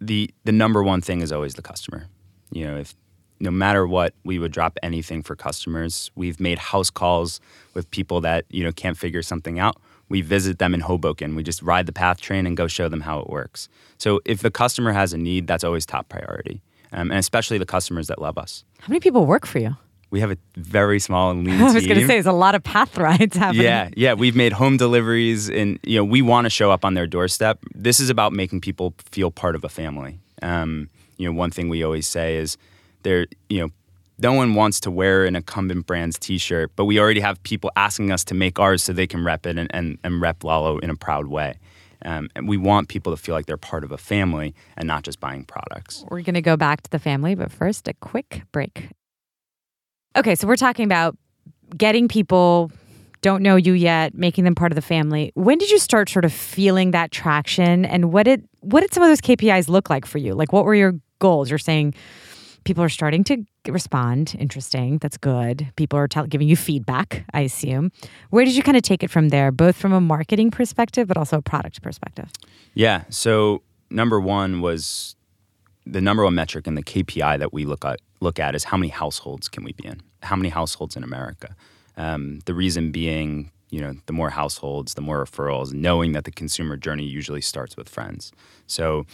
The 0.00 0.30
the 0.44 0.52
number 0.52 0.82
one 0.82 1.00
thing 1.00 1.20
is 1.22 1.30
always 1.32 1.54
the 1.54 1.62
customer. 1.62 2.06
You 2.50 2.66
know, 2.66 2.76
if 2.78 2.94
no 3.42 3.50
matter 3.50 3.86
what, 3.88 4.14
we 4.24 4.38
would 4.38 4.52
drop 4.52 4.78
anything 4.84 5.22
for 5.22 5.34
customers. 5.34 6.12
We've 6.14 6.38
made 6.38 6.58
house 6.58 6.90
calls 6.90 7.40
with 7.74 7.90
people 7.90 8.20
that, 8.20 8.44
you 8.50 8.62
know, 8.62 8.70
can't 8.70 8.96
figure 8.96 9.20
something 9.20 9.58
out. 9.58 9.76
We 10.08 10.20
visit 10.20 10.60
them 10.60 10.74
in 10.74 10.80
Hoboken. 10.80 11.34
We 11.34 11.42
just 11.42 11.60
ride 11.60 11.86
the 11.86 11.92
PATH 11.92 12.20
train 12.20 12.46
and 12.46 12.56
go 12.56 12.68
show 12.68 12.88
them 12.88 13.00
how 13.00 13.18
it 13.18 13.28
works. 13.28 13.68
So 13.98 14.20
if 14.24 14.42
the 14.42 14.50
customer 14.50 14.92
has 14.92 15.12
a 15.12 15.18
need, 15.18 15.48
that's 15.48 15.64
always 15.64 15.84
top 15.84 16.08
priority. 16.08 16.62
Um, 16.92 17.10
and 17.10 17.18
especially 17.18 17.58
the 17.58 17.66
customers 17.66 18.06
that 18.06 18.20
love 18.20 18.38
us. 18.38 18.64
How 18.78 18.88
many 18.88 19.00
people 19.00 19.26
work 19.26 19.44
for 19.44 19.58
you? 19.58 19.76
We 20.10 20.20
have 20.20 20.30
a 20.30 20.36
very 20.56 21.00
small 21.00 21.32
and 21.32 21.44
lean 21.44 21.60
I 21.60 21.64
was 21.64 21.72
going 21.72 21.98
to 21.98 22.00
say, 22.02 22.06
there's 22.06 22.26
a 22.26 22.32
lot 22.32 22.54
of 22.54 22.62
path 22.62 22.96
rides 22.96 23.36
happening. 23.38 23.64
Yeah, 23.64 23.88
yeah, 23.96 24.12
we've 24.12 24.36
made 24.36 24.52
home 24.52 24.76
deliveries, 24.76 25.48
and 25.48 25.80
you 25.82 25.96
know 25.96 26.04
we 26.04 26.20
want 26.20 26.44
to 26.44 26.50
show 26.50 26.70
up 26.70 26.84
on 26.84 26.92
their 26.92 27.06
doorstep. 27.06 27.58
This 27.74 27.98
is 27.98 28.10
about 28.10 28.34
making 28.34 28.60
people 28.60 28.94
feel 29.10 29.30
part 29.30 29.56
of 29.56 29.64
a 29.64 29.70
family. 29.70 30.18
Um, 30.42 30.90
you 31.16 31.26
know, 31.26 31.32
one 31.32 31.50
thing 31.50 31.70
we 31.70 31.82
always 31.82 32.06
say 32.06 32.36
is, 32.36 32.58
there, 33.02 33.26
you 33.48 33.60
know, 33.60 33.70
no 34.18 34.32
one 34.32 34.54
wants 34.54 34.78
to 34.80 34.90
wear 34.90 35.24
an 35.24 35.34
incumbent 35.34 35.86
brand's 35.86 36.18
T-shirt, 36.18 36.70
but 36.76 36.84
we 36.84 37.00
already 37.00 37.20
have 37.20 37.42
people 37.42 37.70
asking 37.76 38.12
us 38.12 38.24
to 38.24 38.34
make 38.34 38.58
ours 38.58 38.82
so 38.82 38.92
they 38.92 39.06
can 39.06 39.24
rep 39.24 39.46
it 39.46 39.58
and 39.58 39.74
and, 39.74 39.98
and 40.04 40.20
rep 40.20 40.44
Lalo 40.44 40.78
in 40.78 40.90
a 40.90 40.96
proud 40.96 41.26
way. 41.26 41.58
Um, 42.04 42.28
and 42.34 42.48
we 42.48 42.56
want 42.56 42.88
people 42.88 43.14
to 43.14 43.20
feel 43.20 43.34
like 43.34 43.46
they're 43.46 43.56
part 43.56 43.84
of 43.84 43.92
a 43.92 43.98
family 43.98 44.54
and 44.76 44.86
not 44.86 45.04
just 45.04 45.20
buying 45.20 45.44
products. 45.44 46.04
We're 46.08 46.22
going 46.22 46.34
to 46.34 46.42
go 46.42 46.56
back 46.56 46.82
to 46.82 46.90
the 46.90 46.98
family, 46.98 47.34
but 47.34 47.52
first, 47.52 47.86
a 47.86 47.94
quick 47.94 48.42
break. 48.50 48.88
Okay, 50.16 50.34
so 50.34 50.46
we're 50.46 50.56
talking 50.56 50.84
about 50.84 51.16
getting 51.76 52.08
people 52.08 52.70
don't 53.22 53.42
know 53.42 53.54
you 53.54 53.72
yet, 53.72 54.14
making 54.14 54.44
them 54.44 54.54
part 54.54 54.72
of 54.72 54.76
the 54.76 54.82
family. 54.82 55.30
When 55.34 55.56
did 55.58 55.70
you 55.70 55.78
start 55.78 56.08
sort 56.08 56.24
of 56.24 56.32
feeling 56.32 56.90
that 56.90 57.12
traction, 57.12 57.84
and 57.84 58.12
what 58.12 58.24
did 58.24 58.46
what 58.60 58.80
did 58.80 58.92
some 58.92 59.02
of 59.02 59.08
those 59.08 59.20
KPIs 59.20 59.68
look 59.68 59.88
like 59.88 60.04
for 60.04 60.18
you? 60.18 60.34
Like, 60.34 60.52
what 60.52 60.64
were 60.64 60.74
your 60.74 60.94
goals? 61.20 61.48
You're 61.48 61.58
saying 61.58 61.94
people 62.64 62.82
are 62.82 62.88
starting 62.88 63.24
to 63.24 63.44
respond. 63.68 64.36
Interesting. 64.38 64.98
That's 64.98 65.16
good. 65.16 65.72
People 65.76 65.98
are 65.98 66.08
tell- 66.08 66.26
giving 66.26 66.48
you 66.48 66.56
feedback. 66.56 67.24
I 67.32 67.40
assume. 67.40 67.92
Where 68.30 68.44
did 68.44 68.54
you 68.54 68.62
kind 68.62 68.76
of 68.76 68.82
take 68.82 69.02
it 69.02 69.10
from 69.10 69.28
there, 69.30 69.50
both 69.52 69.76
from 69.76 69.92
a 69.92 70.00
marketing 70.00 70.50
perspective, 70.50 71.08
but 71.08 71.16
also 71.16 71.38
a 71.38 71.42
product 71.42 71.82
perspective? 71.82 72.30
Yeah. 72.74 73.04
So 73.10 73.62
number 73.90 74.20
one 74.20 74.60
was 74.60 75.16
the 75.86 76.00
number 76.00 76.24
one 76.24 76.34
metric 76.34 76.66
and 76.66 76.76
the 76.76 76.82
KPI 76.82 77.38
that 77.38 77.52
we 77.52 77.64
look 77.64 77.84
at 77.84 78.00
look 78.20 78.38
at 78.38 78.54
is 78.54 78.64
how 78.64 78.76
many 78.76 78.88
households 78.88 79.48
can 79.48 79.64
we 79.64 79.72
be 79.72 79.86
in? 79.86 80.00
How 80.22 80.36
many 80.36 80.48
households 80.48 80.96
in 80.96 81.02
America? 81.02 81.56
Um, 81.96 82.38
the 82.46 82.54
reason 82.54 82.92
being, 82.92 83.50
you 83.70 83.80
know, 83.80 83.94
the 84.06 84.12
more 84.12 84.30
households, 84.30 84.94
the 84.94 85.00
more 85.00 85.24
referrals, 85.24 85.72
knowing 85.72 86.12
that 86.12 86.24
the 86.24 86.30
consumer 86.30 86.76
journey 86.76 87.04
usually 87.04 87.40
starts 87.40 87.76
with 87.76 87.88
friends. 87.88 88.32
So 88.66 89.06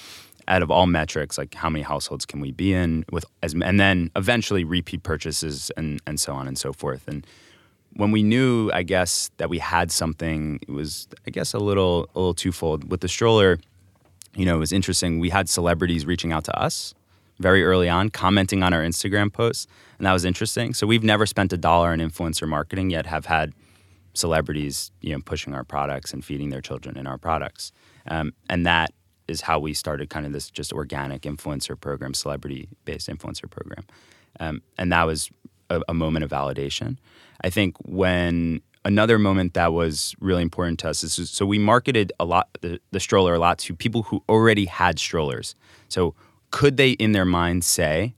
out 0.48 0.62
of 0.62 0.70
all 0.70 0.86
metrics, 0.86 1.38
like 1.38 1.54
how 1.54 1.68
many 1.68 1.82
households 1.82 2.26
can 2.26 2.40
we 2.40 2.50
be 2.50 2.72
in 2.72 3.04
with 3.12 3.24
as 3.42 3.54
and 3.54 3.78
then 3.78 4.10
eventually 4.16 4.64
repeat 4.64 5.02
purchases 5.02 5.70
and 5.76 6.00
and 6.06 6.18
so 6.18 6.32
on 6.32 6.48
and 6.48 6.58
so 6.58 6.72
forth. 6.72 7.06
And 7.06 7.26
when 7.94 8.10
we 8.10 8.22
knew, 8.22 8.70
I 8.72 8.82
guess, 8.82 9.30
that 9.36 9.50
we 9.50 9.58
had 9.58 9.90
something, 9.90 10.60
it 10.62 10.70
was, 10.70 11.08
I 11.26 11.30
guess, 11.30 11.54
a 11.54 11.58
little 11.58 12.08
a 12.14 12.18
little 12.18 12.34
twofold. 12.34 12.90
With 12.90 13.00
the 13.00 13.08
stroller, 13.08 13.58
you 14.34 14.46
know, 14.46 14.56
it 14.56 14.58
was 14.58 14.72
interesting. 14.72 15.20
We 15.20 15.30
had 15.30 15.48
celebrities 15.48 16.06
reaching 16.06 16.32
out 16.32 16.44
to 16.44 16.58
us 16.58 16.94
very 17.38 17.62
early 17.62 17.88
on, 17.88 18.08
commenting 18.08 18.62
on 18.62 18.72
our 18.72 18.82
Instagram 18.82 19.32
posts, 19.32 19.66
and 19.98 20.06
that 20.06 20.12
was 20.12 20.24
interesting. 20.24 20.74
So 20.74 20.86
we've 20.86 21.04
never 21.04 21.24
spent 21.24 21.52
a 21.52 21.56
dollar 21.56 21.92
in 21.92 22.00
influencer 22.00 22.48
marketing 22.48 22.90
yet, 22.90 23.06
have 23.06 23.26
had 23.26 23.52
celebrities, 24.14 24.90
you 25.02 25.12
know, 25.12 25.20
pushing 25.24 25.54
our 25.54 25.62
products 25.62 26.12
and 26.12 26.24
feeding 26.24 26.50
their 26.50 26.60
children 26.60 26.96
in 26.96 27.06
our 27.06 27.18
products, 27.18 27.70
um, 28.08 28.32
and 28.48 28.66
that 28.66 28.92
is 29.28 29.42
how 29.42 29.58
we 29.58 29.74
started 29.74 30.10
kind 30.10 30.26
of 30.26 30.32
this 30.32 30.50
just 30.50 30.72
organic 30.72 31.22
influencer 31.22 31.78
program, 31.78 32.14
celebrity-based 32.14 33.08
influencer 33.08 33.48
program, 33.50 33.84
um, 34.40 34.62
and 34.78 34.90
that 34.92 35.04
was 35.04 35.30
a, 35.70 35.80
a 35.88 35.94
moment 35.94 36.24
of 36.24 36.30
validation. 36.30 36.96
I 37.42 37.50
think 37.50 37.76
when 37.84 38.62
another 38.84 39.18
moment 39.18 39.54
that 39.54 39.72
was 39.72 40.14
really 40.20 40.42
important 40.42 40.78
to 40.80 40.88
us 40.88 41.04
is 41.04 41.30
so 41.30 41.44
we 41.44 41.58
marketed 41.58 42.12
a 42.18 42.24
lot 42.24 42.48
the, 42.60 42.80
the 42.90 43.00
stroller 43.00 43.34
a 43.34 43.38
lot 43.38 43.58
to 43.58 43.74
people 43.74 44.04
who 44.04 44.22
already 44.28 44.64
had 44.64 44.98
strollers. 44.98 45.54
So 45.88 46.14
could 46.50 46.76
they 46.76 46.92
in 46.92 47.12
their 47.12 47.26
mind 47.26 47.64
say, 47.64 48.14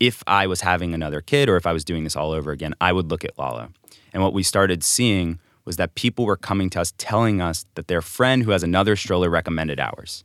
if 0.00 0.24
I 0.26 0.48
was 0.48 0.62
having 0.62 0.94
another 0.94 1.20
kid 1.20 1.48
or 1.48 1.56
if 1.56 1.66
I 1.66 1.72
was 1.72 1.84
doing 1.84 2.02
this 2.02 2.16
all 2.16 2.32
over 2.32 2.50
again, 2.50 2.74
I 2.80 2.92
would 2.92 3.10
look 3.10 3.24
at 3.24 3.38
Lalo. 3.38 3.68
And 4.12 4.22
what 4.22 4.32
we 4.32 4.42
started 4.42 4.82
seeing 4.82 5.38
was 5.64 5.76
that 5.76 5.94
people 5.94 6.26
were 6.26 6.36
coming 6.36 6.68
to 6.70 6.80
us 6.80 6.92
telling 6.98 7.40
us 7.40 7.66
that 7.76 7.86
their 7.86 8.02
friend 8.02 8.42
who 8.42 8.50
has 8.50 8.64
another 8.64 8.96
stroller 8.96 9.30
recommended 9.30 9.78
ours. 9.78 10.24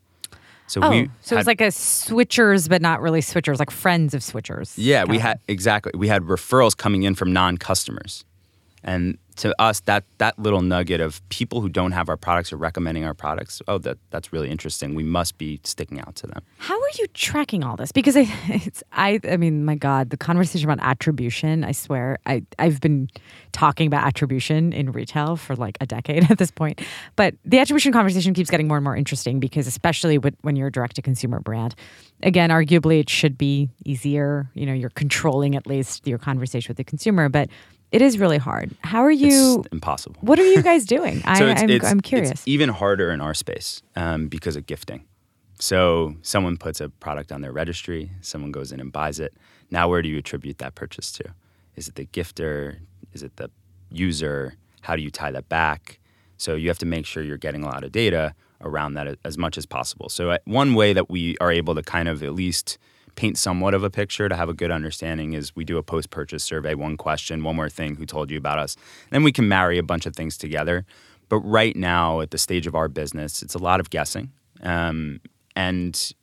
So 0.67 0.81
Oh, 0.83 0.89
we 0.89 1.09
so 1.21 1.35
had- 1.35 1.41
it's 1.41 1.47
like 1.47 1.61
a 1.61 1.67
switchers, 1.67 2.67
but 2.69 2.81
not 2.81 3.01
really 3.01 3.21
switchers, 3.21 3.57
like 3.59 3.71
friends 3.71 4.13
of 4.13 4.21
switchers. 4.21 4.73
Yeah, 4.75 5.03
we 5.03 5.07
kind 5.07 5.15
of 5.17 5.21
had 5.23 5.39
exactly. 5.47 5.91
We 5.95 6.07
had 6.09 6.23
referrals 6.23 6.75
coming 6.75 7.03
in 7.03 7.15
from 7.15 7.31
non-customers, 7.33 8.25
and 8.87 9.17
to 9.35 9.53
us, 9.61 9.81
that 9.81 10.03
that 10.17 10.39
little 10.39 10.61
nugget 10.61 10.99
of 10.99 11.21
people 11.29 11.61
who 11.61 11.69
don't 11.69 11.91
have 11.91 12.09
our 12.09 12.17
products 12.17 12.51
are 12.51 12.57
recommending 12.57 13.05
our 13.05 13.13
products. 13.13 13.61
Oh, 13.67 13.77
that 13.79 13.97
that's 14.09 14.33
really 14.33 14.49
interesting. 14.49 14.95
We 14.95 15.03
must 15.03 15.37
be 15.37 15.59
sticking 15.63 15.99
out 15.99 16.15
to 16.15 16.27
them. 16.27 16.41
How 16.57 16.73
are 16.73 16.89
you 16.97 17.05
tracking 17.13 17.63
all 17.63 17.75
this? 17.75 17.91
Because 17.91 18.17
I, 18.17 18.21
it's 18.47 18.81
I, 18.93 19.19
I 19.29 19.37
mean, 19.37 19.65
my 19.65 19.75
God, 19.75 20.09
the 20.09 20.17
conversation 20.17 20.67
about 20.69 20.83
attribution. 20.83 21.63
I 21.63 21.73
swear, 21.73 22.17
I 22.25 22.43
I've 22.57 22.81
been 22.81 23.09
talking 23.51 23.87
about 23.87 24.05
attribution 24.05 24.73
in 24.73 24.91
retail 24.91 25.35
for 25.35 25.55
like 25.55 25.77
a 25.81 25.85
decade 25.85 26.31
at 26.31 26.37
this 26.37 26.49
point. 26.49 26.81
But 27.15 27.35
the 27.45 27.59
attribution 27.59 27.91
conversation 27.91 28.33
keeps 28.33 28.49
getting 28.49 28.67
more 28.67 28.77
and 28.77 28.83
more 28.83 28.95
interesting 28.95 29.39
because, 29.39 29.67
especially 29.67 30.17
with, 30.17 30.35
when 30.41 30.55
you're 30.55 30.67
a 30.67 30.71
direct 30.71 30.95
to 30.95 31.01
consumer 31.01 31.39
brand, 31.41 31.75
again, 32.23 32.49
arguably 32.49 32.99
it 32.99 33.09
should 33.09 33.37
be 33.37 33.69
easier. 33.85 34.49
You 34.55 34.65
know, 34.65 34.73
you're 34.73 34.89
controlling 34.89 35.55
at 35.55 35.67
least 35.67 36.07
your 36.07 36.17
conversation 36.17 36.69
with 36.69 36.77
the 36.77 36.83
consumer, 36.83 37.29
but 37.29 37.49
it 37.91 38.01
is 38.01 38.19
really 38.19 38.37
hard. 38.37 38.75
How 38.81 39.01
are 39.03 39.11
you? 39.11 39.59
It's 39.59 39.67
impossible. 39.71 40.17
What 40.21 40.39
are 40.39 40.45
you 40.45 40.61
guys 40.61 40.85
doing? 40.97 41.21
I, 41.25 41.39
So 41.39 41.47
it's, 41.47 41.61
I'm, 41.61 41.69
it's, 41.69 41.85
I'm 41.85 41.99
it's 41.99 42.07
curious. 42.09 42.43
even 42.45 42.69
harder 42.69 43.11
in 43.11 43.21
our 43.21 43.33
space 43.33 43.81
um, 43.95 44.27
because 44.27 44.55
of 44.55 44.65
gifting. 44.65 45.05
So 45.59 46.15
someone 46.21 46.57
puts 46.57 46.81
a 46.81 46.89
product 46.89 47.31
on 47.31 47.41
their 47.41 47.51
registry, 47.51 48.11
someone 48.21 48.51
goes 48.51 48.71
in 48.71 48.79
and 48.79 48.91
buys 48.91 49.19
it. 49.19 49.33
Now, 49.71 49.89
where 49.89 50.01
do 50.01 50.09
you 50.09 50.17
attribute 50.19 50.59
that 50.59 50.75
purchase 50.75 51.11
to? 51.13 51.23
Is 51.75 51.87
it 51.87 51.95
the 51.95 52.05
gifter? 52.05 52.77
Is 53.13 53.23
it 53.23 53.35
the 53.37 53.49
user? 53.89 54.53
How 54.81 54.95
do 54.95 55.01
you 55.01 55.09
tie 55.09 55.31
that 55.31 55.49
back? 55.49 55.99
So 56.37 56.53
you 56.55 56.67
have 56.67 56.77
to 56.79 56.85
make 56.85 57.05
sure 57.05 57.23
you're 57.23 57.37
getting 57.37 57.63
a 57.63 57.67
lot 57.67 57.83
of 57.83 57.91
data 57.91 58.35
around 58.61 58.93
that 58.95 59.17
as 59.25 59.37
much 59.37 59.57
as 59.57 59.65
possible. 59.65 60.09
So 60.09 60.31
uh, 60.31 60.37
one 60.45 60.75
way 60.75 60.93
that 60.93 61.09
we 61.09 61.35
are 61.39 61.51
able 61.51 61.73
to 61.75 61.81
kind 61.81 62.07
of 62.07 62.21
at 62.23 62.33
least 62.33 62.77
paint 63.17 63.37
somewhat 63.37 63.73
of 63.73 63.83
a 63.83 63.89
picture 63.89 64.29
to 64.29 64.35
have 64.35 64.47
a 64.47 64.53
good 64.53 64.71
understanding 64.71 65.33
is 65.33 65.53
we 65.55 65.65
do 65.65 65.77
a 65.77 65.83
post 65.83 66.09
purchase 66.11 66.43
survey, 66.43 66.75
one 66.75 66.95
question, 66.95 67.43
one 67.43 67.57
more 67.57 67.67
thing, 67.67 67.95
who 67.95 68.05
told 68.05 68.31
you 68.31 68.37
about 68.37 68.59
us. 68.59 68.77
Then 69.09 69.23
we 69.23 69.33
can 69.33 69.49
marry 69.49 69.77
a 69.77 69.83
bunch 69.83 70.05
of 70.05 70.15
things 70.15 70.37
together. 70.37 70.85
But 71.27 71.39
right 71.39 71.75
now, 71.75 72.21
at 72.21 72.31
the 72.31 72.37
stage 72.37 72.67
of 72.67 72.75
our 72.75 72.87
business, 72.87 73.41
it's 73.41 73.55
a 73.55 73.59
lot 73.59 73.81
of 73.81 73.89
guessing. 73.89 74.31
Um, 74.61 75.19
and 75.55 76.13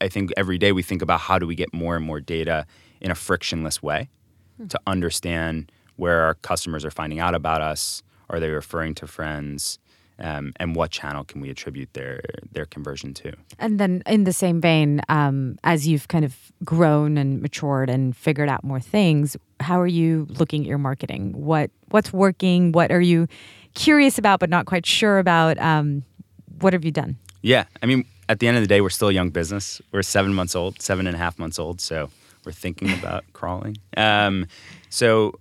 I 0.00 0.08
think 0.08 0.32
every 0.36 0.56
day 0.56 0.72
we 0.72 0.82
think 0.82 1.02
about 1.02 1.20
how 1.20 1.38
do 1.38 1.46
we 1.46 1.56
get 1.56 1.74
more 1.74 1.96
and 1.96 2.04
more 2.04 2.20
data 2.20 2.64
in 3.00 3.10
a 3.10 3.14
frictionless 3.14 3.82
way 3.82 4.08
hmm. 4.56 4.68
to 4.68 4.80
understand 4.86 5.70
where 5.96 6.22
our 6.22 6.34
customers 6.34 6.84
are 6.84 6.90
finding 6.90 7.18
out 7.18 7.34
about 7.34 7.60
us. 7.60 8.02
Are 8.30 8.40
they 8.40 8.50
referring 8.50 8.94
to 8.96 9.06
friends? 9.06 9.78
Um, 10.18 10.52
and 10.56 10.74
what 10.74 10.90
channel 10.90 11.24
can 11.24 11.40
we 11.42 11.50
attribute 11.50 11.92
their 11.92 12.20
their 12.50 12.64
conversion 12.64 13.12
to? 13.14 13.32
And 13.58 13.78
then, 13.78 14.02
in 14.06 14.24
the 14.24 14.32
same 14.32 14.60
vein, 14.60 15.02
um, 15.08 15.58
as 15.62 15.86
you've 15.86 16.08
kind 16.08 16.24
of 16.24 16.34
grown 16.64 17.18
and 17.18 17.42
matured 17.42 17.90
and 17.90 18.16
figured 18.16 18.48
out 18.48 18.64
more 18.64 18.80
things, 18.80 19.36
how 19.60 19.78
are 19.80 19.86
you 19.86 20.26
looking 20.30 20.62
at 20.62 20.66
your 20.66 20.78
marketing? 20.78 21.32
What 21.32 21.70
what's 21.90 22.12
working? 22.12 22.72
What 22.72 22.90
are 22.90 23.00
you 23.00 23.28
curious 23.74 24.16
about 24.16 24.40
but 24.40 24.48
not 24.48 24.64
quite 24.64 24.86
sure 24.86 25.18
about? 25.18 25.58
Um, 25.58 26.02
what 26.60 26.72
have 26.72 26.84
you 26.84 26.90
done? 26.90 27.18
Yeah, 27.42 27.64
I 27.82 27.86
mean, 27.86 28.06
at 28.28 28.40
the 28.40 28.48
end 28.48 28.56
of 28.56 28.62
the 28.62 28.66
day, 28.66 28.80
we're 28.80 28.90
still 28.90 29.08
a 29.08 29.12
young 29.12 29.30
business. 29.30 29.80
We're 29.92 30.02
seven 30.02 30.32
months 30.32 30.56
old, 30.56 30.80
seven 30.80 31.06
and 31.06 31.14
a 31.14 31.18
half 31.18 31.38
months 31.38 31.58
old, 31.58 31.80
so 31.80 32.10
we're 32.44 32.52
thinking 32.52 32.92
about 32.92 33.24
crawling. 33.34 33.76
Um, 33.96 34.46
so 34.88 35.38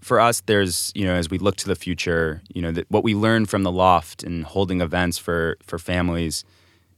for 0.00 0.20
us, 0.20 0.40
there's 0.46 0.92
you 0.94 1.04
know 1.04 1.14
as 1.14 1.30
we 1.30 1.38
look 1.38 1.56
to 1.56 1.66
the 1.66 1.74
future, 1.74 2.42
you 2.52 2.62
know 2.62 2.82
what 2.88 3.04
we 3.04 3.14
learned 3.14 3.48
from 3.48 3.62
the 3.62 3.72
loft 3.72 4.22
and 4.22 4.44
holding 4.44 4.80
events 4.80 5.18
for 5.18 5.56
for 5.62 5.78
families. 5.78 6.44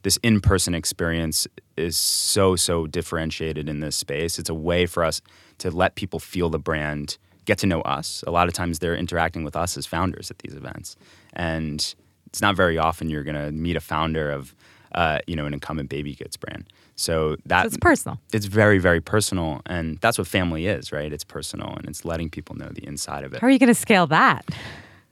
This 0.02 0.18
in-person 0.24 0.74
experience 0.74 1.46
is 1.76 1.96
so 1.96 2.56
so 2.56 2.86
differentiated 2.86 3.68
in 3.68 3.80
this 3.80 3.96
space. 3.96 4.38
It's 4.38 4.50
a 4.50 4.54
way 4.54 4.86
for 4.86 5.04
us 5.04 5.20
to 5.58 5.70
let 5.70 5.94
people 5.94 6.18
feel 6.18 6.50
the 6.50 6.58
brand, 6.58 7.18
get 7.44 7.58
to 7.58 7.66
know 7.66 7.82
us. 7.82 8.24
A 8.26 8.30
lot 8.30 8.48
of 8.48 8.54
times 8.54 8.80
they're 8.80 8.96
interacting 8.96 9.44
with 9.44 9.54
us 9.54 9.76
as 9.76 9.86
founders 9.86 10.30
at 10.30 10.38
these 10.38 10.54
events, 10.54 10.96
and 11.32 11.94
it's 12.26 12.40
not 12.40 12.56
very 12.56 12.78
often 12.78 13.10
you're 13.10 13.22
going 13.24 13.36
to 13.36 13.52
meet 13.52 13.76
a 13.76 13.80
founder 13.80 14.30
of 14.30 14.54
uh, 14.94 15.18
you 15.26 15.36
know 15.36 15.46
an 15.46 15.54
incumbent 15.54 15.88
baby 15.88 16.14
goods 16.14 16.36
brand. 16.36 16.66
So 16.96 17.36
that 17.46 17.62
so 17.62 17.66
it's 17.66 17.76
personal. 17.78 18.20
It's 18.32 18.46
very 18.46 18.78
very 18.78 19.00
personal, 19.00 19.62
and 19.66 19.98
that's 20.00 20.18
what 20.18 20.26
family 20.26 20.66
is, 20.66 20.92
right? 20.92 21.12
It's 21.12 21.24
personal, 21.24 21.74
and 21.76 21.88
it's 21.88 22.04
letting 22.04 22.30
people 22.30 22.54
know 22.56 22.68
the 22.68 22.86
inside 22.86 23.24
of 23.24 23.32
it. 23.32 23.40
How 23.40 23.46
are 23.46 23.50
you 23.50 23.58
going 23.58 23.68
to 23.68 23.74
scale 23.74 24.06
that? 24.08 24.44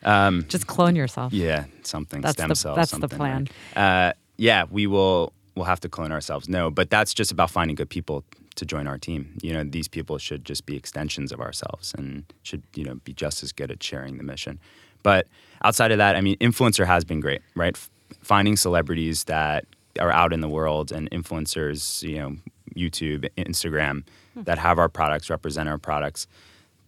Um, 0.05 0.47
Just 0.49 0.67
clone 0.67 0.97
yourself. 0.97 1.33
Yeah, 1.33 1.65
something 1.83 2.21
that's 2.21 2.35
stem 2.35 2.49
the, 2.49 2.55
cells. 2.55 2.77
That's 2.77 2.93
the 2.93 3.09
plan. 3.09 3.49
Right? 3.77 4.09
Uh, 4.09 4.13
yeah, 4.37 4.65
we 4.71 4.87
will. 4.87 5.33
We'll 5.55 5.67
have 5.67 5.81
to 5.81 5.89
clone 5.89 6.13
ourselves. 6.13 6.49
No, 6.49 6.71
but 6.71 6.91
that's 6.91 7.13
just 7.13 7.33
about 7.33 7.51
finding 7.51 7.75
good 7.75 7.91
people 7.91 8.25
to 8.55 8.65
join 8.65 8.87
our 8.87 8.99
team. 8.99 9.37
You 9.43 9.53
know, 9.53 9.65
these 9.65 9.89
people 9.89 10.17
should 10.19 10.45
just 10.45 10.65
be 10.65 10.77
extensions 10.77 11.33
of 11.33 11.41
ourselves 11.41 11.95
and 11.99 12.25
should 12.43 12.63
you 12.75 12.85
know 12.85 12.95
be 13.05 13.13
just 13.13 13.43
as 13.43 13.53
good 13.53 13.71
at 13.71 13.83
sharing 13.83 14.17
the 14.17 14.23
mission. 14.23 14.59
But 15.03 15.27
outside 15.65 15.93
of 15.93 15.99
that, 15.99 16.17
I 16.17 16.21
mean, 16.21 16.37
influencer 16.39 16.87
has 16.87 17.05
been 17.05 17.21
great, 17.21 17.43
right? 17.55 17.75
F- 17.75 17.91
finding 18.23 18.57
celebrities 18.57 19.25
that 19.25 19.65
are 19.99 20.11
out 20.11 20.33
in 20.33 20.41
the 20.41 20.49
world 20.49 20.93
and 20.93 21.11
influencers, 21.11 22.03
you 22.03 22.19
know, 22.19 22.37
YouTube, 22.77 23.29
Instagram, 23.37 24.05
hmm. 24.35 24.43
that 24.43 24.59
have 24.59 24.79
our 24.79 24.89
products, 24.89 25.31
represent 25.31 25.69
our 25.69 25.79
products. 25.79 26.27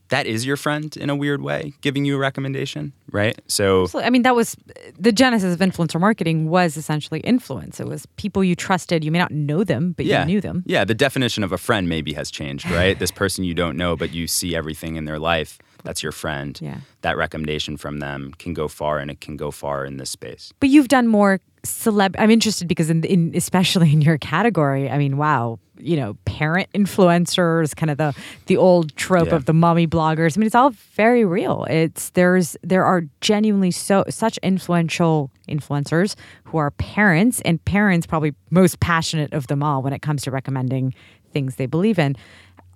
That 0.08 0.26
is 0.26 0.44
your 0.44 0.58
friend 0.58 0.94
in 0.98 1.08
a 1.08 1.16
weird 1.16 1.40
way, 1.40 1.72
giving 1.80 2.04
you 2.04 2.16
a 2.16 2.18
recommendation, 2.18 2.92
right? 3.12 3.40
So, 3.46 3.84
Absolutely. 3.84 4.06
I 4.06 4.10
mean, 4.10 4.22
that 4.22 4.34
was 4.34 4.56
the 4.98 5.10
genesis 5.10 5.54
of 5.54 5.60
influencer 5.60 5.98
marketing 5.98 6.50
was 6.50 6.76
essentially 6.76 7.20
influence. 7.20 7.80
It 7.80 7.86
was 7.86 8.04
people 8.16 8.44
you 8.44 8.54
trusted. 8.54 9.04
You 9.04 9.10
may 9.10 9.18
not 9.18 9.30
know 9.30 9.64
them, 9.64 9.92
but 9.92 10.04
yeah. 10.04 10.20
you 10.20 10.26
knew 10.26 10.40
them. 10.42 10.64
Yeah, 10.66 10.84
the 10.84 10.94
definition 10.94 11.42
of 11.42 11.50
a 11.50 11.56
friend 11.56 11.88
maybe 11.88 12.12
has 12.12 12.30
changed, 12.30 12.70
right? 12.70 12.98
this 12.98 13.10
person 13.10 13.44
you 13.44 13.54
don't 13.54 13.78
know, 13.78 13.96
but 13.96 14.12
you 14.12 14.26
see 14.26 14.54
everything 14.54 14.96
in 14.96 15.06
their 15.06 15.18
life 15.18 15.58
that's 15.82 16.02
your 16.02 16.12
friend. 16.12 16.58
Yeah. 16.60 16.78
That 17.02 17.16
recommendation 17.16 17.76
from 17.76 17.98
them 17.98 18.34
can 18.38 18.54
go 18.54 18.68
far, 18.68 18.98
and 18.98 19.10
it 19.10 19.20
can 19.20 19.36
go 19.36 19.50
far 19.50 19.84
in 19.84 19.96
this 19.96 20.10
space. 20.10 20.52
But 20.60 20.68
you've 20.68 20.88
done 20.88 21.06
more 21.06 21.40
celeb. 21.64 22.14
I'm 22.18 22.30
interested 22.30 22.68
because 22.68 22.90
in, 22.90 23.04
in 23.04 23.32
especially 23.34 23.92
in 23.92 24.00
your 24.00 24.18
category. 24.18 24.90
I 24.90 24.98
mean, 24.98 25.16
wow, 25.16 25.58
you 25.78 25.96
know, 25.96 26.16
parent 26.24 26.68
influencers, 26.72 27.74
kind 27.74 27.90
of 27.90 27.98
the 27.98 28.14
the 28.46 28.56
old 28.56 28.94
trope 28.96 29.28
yeah. 29.28 29.36
of 29.36 29.46
the 29.46 29.52
mommy 29.52 29.86
bloggers. 29.86 30.36
I 30.36 30.40
mean, 30.40 30.46
it's 30.46 30.54
all 30.54 30.70
very 30.94 31.24
real. 31.24 31.66
It's 31.70 32.10
there's 32.10 32.56
there 32.62 32.84
are 32.84 33.02
genuinely 33.20 33.70
so 33.70 34.04
such 34.08 34.38
influential 34.38 35.30
influencers 35.48 36.14
who 36.44 36.58
are 36.58 36.70
parents, 36.72 37.40
and 37.42 37.64
parents 37.64 38.06
probably 38.06 38.34
most 38.50 38.80
passionate 38.80 39.32
of 39.32 39.46
them 39.46 39.62
all 39.62 39.82
when 39.82 39.92
it 39.92 40.02
comes 40.02 40.22
to 40.22 40.30
recommending 40.30 40.94
things 41.32 41.56
they 41.56 41.66
believe 41.66 41.98
in 41.98 42.16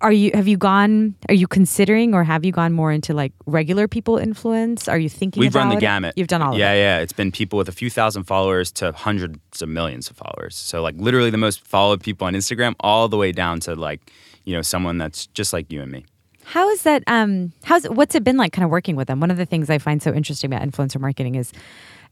are 0.01 0.11
you 0.11 0.31
have 0.33 0.47
you 0.47 0.57
gone 0.57 1.15
are 1.27 1.33
you 1.33 1.47
considering 1.47 2.13
or 2.13 2.23
have 2.23 2.45
you 2.45 2.51
gone 2.51 2.71
more 2.73 2.91
into 2.91 3.13
like 3.13 3.33
regular 3.45 3.87
people 3.87 4.17
influence? 4.17 4.87
Are 4.87 4.97
you 4.97 5.09
thinking 5.09 5.41
we've 5.41 5.55
run 5.55 5.69
the 5.69 5.77
it? 5.77 5.81
gamut. 5.81 6.13
You've 6.15 6.27
done 6.27 6.41
all 6.41 6.57
yeah 6.57 6.73
it. 6.73 6.79
yeah. 6.79 6.99
It's 6.99 7.13
been 7.13 7.31
people 7.31 7.57
with 7.57 7.67
a 7.67 7.71
few 7.71 7.89
thousand 7.89 8.23
followers 8.23 8.71
to 8.73 8.91
hundreds 8.91 9.61
of 9.61 9.69
millions 9.69 10.09
of 10.09 10.17
followers. 10.17 10.55
So 10.55 10.81
like 10.81 10.95
literally 10.97 11.29
the 11.29 11.37
most 11.37 11.65
followed 11.65 12.01
people 12.01 12.27
on 12.27 12.33
instagram 12.33 12.75
all 12.79 13.07
the 13.07 13.17
way 13.17 13.31
down 13.31 13.59
to 13.61 13.75
like 13.75 14.11
you 14.45 14.55
know 14.55 14.61
someone 14.61 14.97
that's 14.97 15.27
just 15.27 15.51
like 15.53 15.71
you 15.71 15.81
and 15.81 15.91
me. 15.91 16.05
How 16.43 16.69
is 16.69 16.83
that 16.83 17.03
um 17.07 17.51
how's 17.63 17.85
what's 17.89 18.13
it 18.13 18.23
been 18.23 18.37
like 18.37 18.53
kind 18.53 18.63
of 18.63 18.69
working 18.69 18.95
with 18.95 19.07
them? 19.07 19.19
One 19.19 19.31
of 19.31 19.37
the 19.37 19.45
things 19.45 19.69
i 19.69 19.79
find 19.79 20.01
so 20.01 20.13
interesting 20.13 20.53
about 20.53 20.61
influencer 20.67 21.01
marketing 21.01 21.35
is 21.35 21.51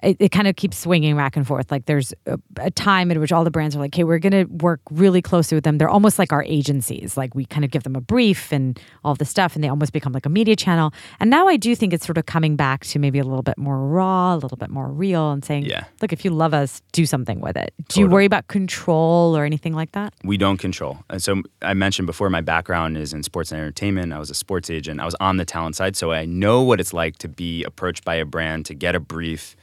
it, 0.01 0.17
it 0.19 0.29
kind 0.29 0.47
of 0.47 0.55
keeps 0.55 0.77
swinging 0.77 1.15
back 1.15 1.35
and 1.35 1.45
forth. 1.45 1.71
Like 1.71 1.85
there's 1.85 2.13
a, 2.25 2.39
a 2.57 2.71
time 2.71 3.11
in 3.11 3.19
which 3.19 3.31
all 3.31 3.43
the 3.43 3.51
brands 3.51 3.75
are 3.75 3.79
like, 3.79 3.95
"Hey, 3.95 4.03
we're 4.03 4.19
going 4.19 4.31
to 4.31 4.45
work 4.45 4.81
really 4.91 5.21
closely 5.21 5.55
with 5.55 5.63
them." 5.63 5.77
They're 5.77 5.89
almost 5.89 6.19
like 6.19 6.31
our 6.31 6.43
agencies. 6.43 7.17
Like 7.17 7.35
we 7.35 7.45
kind 7.45 7.65
of 7.65 7.71
give 7.71 7.83
them 7.83 7.95
a 7.95 8.01
brief 8.01 8.51
and 8.51 8.79
all 9.03 9.15
the 9.15 9.25
stuff, 9.25 9.55
and 9.55 9.63
they 9.63 9.69
almost 9.69 9.93
become 9.93 10.13
like 10.13 10.25
a 10.25 10.29
media 10.29 10.55
channel. 10.55 10.93
And 11.19 11.29
now 11.29 11.47
I 11.47 11.57
do 11.57 11.75
think 11.75 11.93
it's 11.93 12.05
sort 12.05 12.17
of 12.17 12.25
coming 12.25 12.55
back 12.55 12.85
to 12.85 12.99
maybe 12.99 13.19
a 13.19 13.23
little 13.23 13.43
bit 13.43 13.57
more 13.57 13.79
raw, 13.79 14.35
a 14.35 14.37
little 14.37 14.57
bit 14.57 14.69
more 14.69 14.87
real, 14.87 15.31
and 15.31 15.43
saying, 15.43 15.65
yeah. 15.65 15.85
look, 16.01 16.13
if 16.13 16.25
you 16.25 16.31
love 16.31 16.53
us, 16.53 16.81
do 16.91 17.05
something 17.05 17.39
with 17.39 17.57
it." 17.57 17.73
Do 17.89 17.99
you 17.99 18.07
worry 18.07 18.25
about 18.25 18.47
control 18.47 19.35
or 19.37 19.45
anything 19.45 19.73
like 19.73 19.91
that? 19.93 20.13
We 20.23 20.37
don't 20.37 20.57
control. 20.57 20.99
And 21.09 21.21
so 21.21 21.41
I 21.61 21.73
mentioned 21.73 22.05
before, 22.07 22.29
my 22.29 22.41
background 22.41 22.97
is 22.97 23.13
in 23.13 23.23
sports 23.23 23.51
and 23.51 23.61
entertainment. 23.61 24.13
I 24.13 24.19
was 24.19 24.29
a 24.29 24.33
sports 24.33 24.69
agent. 24.69 24.99
I 24.99 25.05
was 25.05 25.15
on 25.19 25.37
the 25.37 25.45
talent 25.45 25.75
side, 25.75 25.95
so 25.95 26.11
I 26.11 26.25
know 26.25 26.61
what 26.61 26.79
it's 26.79 26.93
like 26.93 27.17
to 27.17 27.27
be 27.27 27.63
approached 27.63 28.03
by 28.03 28.15
a 28.15 28.25
brand 28.25 28.65
to 28.67 28.73
get 28.73 28.95
a 28.95 28.99
brief 28.99 29.55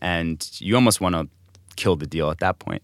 and 0.00 0.48
you 0.60 0.74
almost 0.74 1.00
want 1.00 1.14
to 1.14 1.28
kill 1.76 1.96
the 1.96 2.06
deal 2.06 2.30
at 2.30 2.38
that 2.38 2.58
point. 2.58 2.82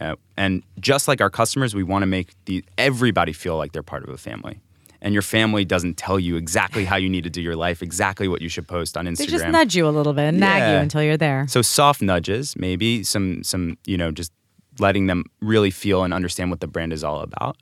Uh, 0.00 0.14
and 0.36 0.62
just 0.78 1.08
like 1.08 1.20
our 1.20 1.30
customers, 1.30 1.74
we 1.74 1.82
want 1.82 2.02
to 2.02 2.06
make 2.06 2.30
the 2.44 2.64
everybody 2.76 3.32
feel 3.32 3.56
like 3.56 3.72
they're 3.72 3.82
part 3.82 4.04
of 4.04 4.10
a 4.10 4.18
family. 4.18 4.60
And 5.00 5.12
your 5.12 5.22
family 5.22 5.64
doesn't 5.64 5.96
tell 5.96 6.18
you 6.18 6.36
exactly 6.36 6.84
how 6.84 6.96
you 6.96 7.08
need 7.08 7.22
to 7.24 7.30
do 7.30 7.40
your 7.40 7.54
life, 7.54 7.82
exactly 7.82 8.26
what 8.26 8.42
you 8.42 8.48
should 8.48 8.66
post 8.66 8.96
on 8.96 9.06
Instagram. 9.06 9.18
They 9.18 9.26
just 9.26 9.48
nudge 9.48 9.76
you 9.76 9.86
a 9.86 9.90
little 9.90 10.12
bit 10.12 10.24
and 10.24 10.38
yeah. 10.38 10.58
nag 10.58 10.72
you 10.72 10.78
until 10.78 11.02
you're 11.02 11.16
there. 11.16 11.46
So 11.48 11.62
soft 11.62 12.02
nudges, 12.02 12.56
maybe 12.56 13.04
some 13.04 13.44
some 13.44 13.78
you 13.86 13.96
know 13.96 14.10
just 14.10 14.32
letting 14.80 15.06
them 15.06 15.24
really 15.40 15.70
feel 15.70 16.04
and 16.04 16.12
understand 16.12 16.50
what 16.50 16.60
the 16.60 16.66
brand 16.66 16.92
is 16.92 17.04
all 17.04 17.20
about. 17.20 17.56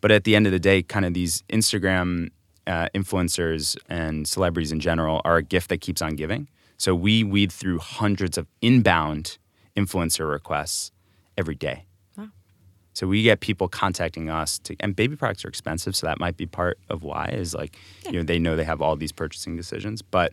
But 0.00 0.12
at 0.12 0.24
the 0.24 0.36
end 0.36 0.46
of 0.46 0.52
the 0.52 0.58
day, 0.60 0.82
kind 0.82 1.04
of 1.04 1.14
these 1.14 1.42
Instagram 1.48 2.30
uh, 2.66 2.88
influencers 2.94 3.76
and 3.88 4.26
celebrities 4.26 4.72
in 4.72 4.80
general 4.80 5.20
are 5.24 5.36
a 5.36 5.42
gift 5.42 5.68
that 5.70 5.80
keeps 5.80 6.02
on 6.02 6.16
giving. 6.16 6.48
So 6.76 6.94
we 6.94 7.24
weed 7.24 7.52
through 7.52 7.78
hundreds 7.78 8.36
of 8.38 8.46
inbound 8.60 9.38
influencer 9.76 10.30
requests 10.30 10.92
every 11.36 11.54
day. 11.54 11.86
Wow. 12.16 12.28
So 12.92 13.06
we 13.06 13.22
get 13.22 13.40
people 13.40 13.68
contacting 13.68 14.30
us 14.30 14.58
to, 14.60 14.76
and 14.80 14.94
baby 14.94 15.16
products 15.16 15.44
are 15.44 15.48
expensive, 15.48 15.96
so 15.96 16.06
that 16.06 16.18
might 16.18 16.36
be 16.36 16.46
part 16.46 16.78
of 16.88 17.02
why 17.02 17.30
is 17.32 17.54
like, 17.54 17.76
yeah. 18.02 18.10
you 18.10 18.18
know, 18.18 18.24
they 18.24 18.38
know 18.38 18.56
they 18.56 18.64
have 18.64 18.80
all 18.80 18.96
these 18.96 19.12
purchasing 19.12 19.56
decisions, 19.56 20.02
but 20.02 20.32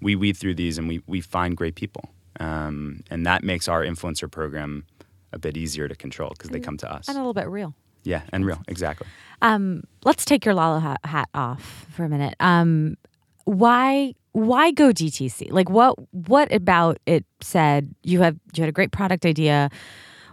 we 0.00 0.16
weed 0.16 0.36
through 0.36 0.54
these 0.54 0.78
and 0.78 0.88
we, 0.88 1.02
we 1.06 1.20
find 1.20 1.56
great 1.56 1.74
people. 1.74 2.10
Um, 2.40 3.02
and 3.10 3.24
that 3.26 3.44
makes 3.44 3.68
our 3.68 3.82
influencer 3.84 4.30
program 4.30 4.84
a 5.32 5.38
bit 5.38 5.56
easier 5.56 5.88
to 5.88 5.94
control 5.94 6.30
because 6.30 6.50
they 6.50 6.60
come 6.60 6.76
to 6.78 6.92
us. 6.92 7.08
And 7.08 7.16
a 7.16 7.20
little 7.20 7.34
bit 7.34 7.48
real. 7.48 7.74
Yeah, 8.02 8.22
and 8.32 8.44
real, 8.44 8.60
exactly. 8.68 9.06
Um, 9.40 9.84
let's 10.04 10.24
take 10.24 10.44
your 10.44 10.54
Lalo 10.54 10.78
hat, 10.78 11.00
hat 11.04 11.28
off 11.34 11.86
for 11.90 12.04
a 12.04 12.08
minute. 12.08 12.34
Um, 12.38 12.96
why 13.44 14.14
why 14.34 14.72
go 14.72 14.88
DTC? 14.88 15.52
Like 15.52 15.70
what 15.70 15.94
what 16.12 16.52
about 16.52 16.98
it 17.06 17.24
said 17.40 17.94
you 18.02 18.20
have 18.20 18.36
you 18.54 18.62
had 18.62 18.68
a 18.68 18.72
great 18.72 18.90
product 18.90 19.24
idea. 19.24 19.70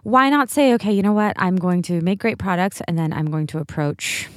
Why 0.01 0.31
not 0.31 0.49
say, 0.49 0.73
okay, 0.73 0.91
you 0.91 1.03
know 1.03 1.13
what? 1.13 1.33
I'm 1.37 1.55
going 1.55 1.83
to 1.83 2.01
make 2.01 2.19
great 2.19 2.39
products 2.39 2.81
and 2.87 2.97
then 2.97 3.13
I'm 3.13 3.29
going 3.29 3.45
to 3.47 3.59
approach 3.59 4.27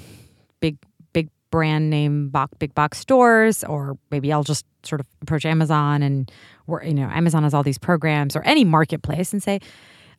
big 0.60 0.76
big 1.14 1.30
brand 1.50 1.88
name 1.88 2.28
box 2.28 2.52
big 2.58 2.74
box 2.74 2.98
stores 2.98 3.64
or 3.64 3.96
maybe 4.10 4.30
I'll 4.30 4.44
just 4.44 4.66
sort 4.82 5.00
of 5.00 5.06
approach 5.22 5.46
Amazon 5.46 6.02
and 6.02 6.30
where 6.66 6.84
you 6.84 6.92
know, 6.92 7.08
Amazon 7.08 7.42
has 7.42 7.54
all 7.54 7.62
these 7.62 7.78
programs 7.78 8.36
or 8.36 8.42
any 8.42 8.64
marketplace 8.64 9.32
and 9.32 9.42
say, 9.42 9.60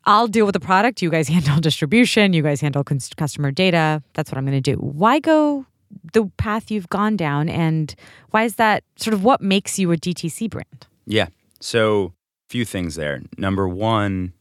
I'll 0.05 0.27
deal 0.27 0.47
with 0.47 0.53
the 0.53 0.59
product. 0.59 1.03
You 1.03 1.11
guys 1.11 1.27
handle 1.27 1.57
distribution. 1.61 2.33
You 2.33 2.41
guys 2.41 2.61
handle 2.61 2.83
customer 2.83 3.51
data. 3.51 4.01
That's 4.15 4.31
what 4.31 4.39
I'm 4.39 4.45
going 4.45 4.61
to 4.61 4.75
do. 4.75 4.77
Why 4.77 5.19
go 5.19 5.67
the 6.13 6.25
path 6.37 6.71
you've 6.71 6.89
gone 6.89 7.15
down 7.15 7.49
and 7.49 7.95
why 8.31 8.43
is 8.43 8.55
that 8.55 8.83
sort 8.95 9.13
of 9.13 9.23
what 9.23 9.41
makes 9.41 9.79
you 9.79 9.91
a 9.91 9.97
DTC 9.97 10.49
brand? 10.49 10.87
Yeah. 11.05 11.27
So, 11.59 12.13
a 12.47 12.49
few 12.49 12.65
things 12.65 12.95
there. 12.95 13.21
Number 13.37 13.67
one, 13.67 14.33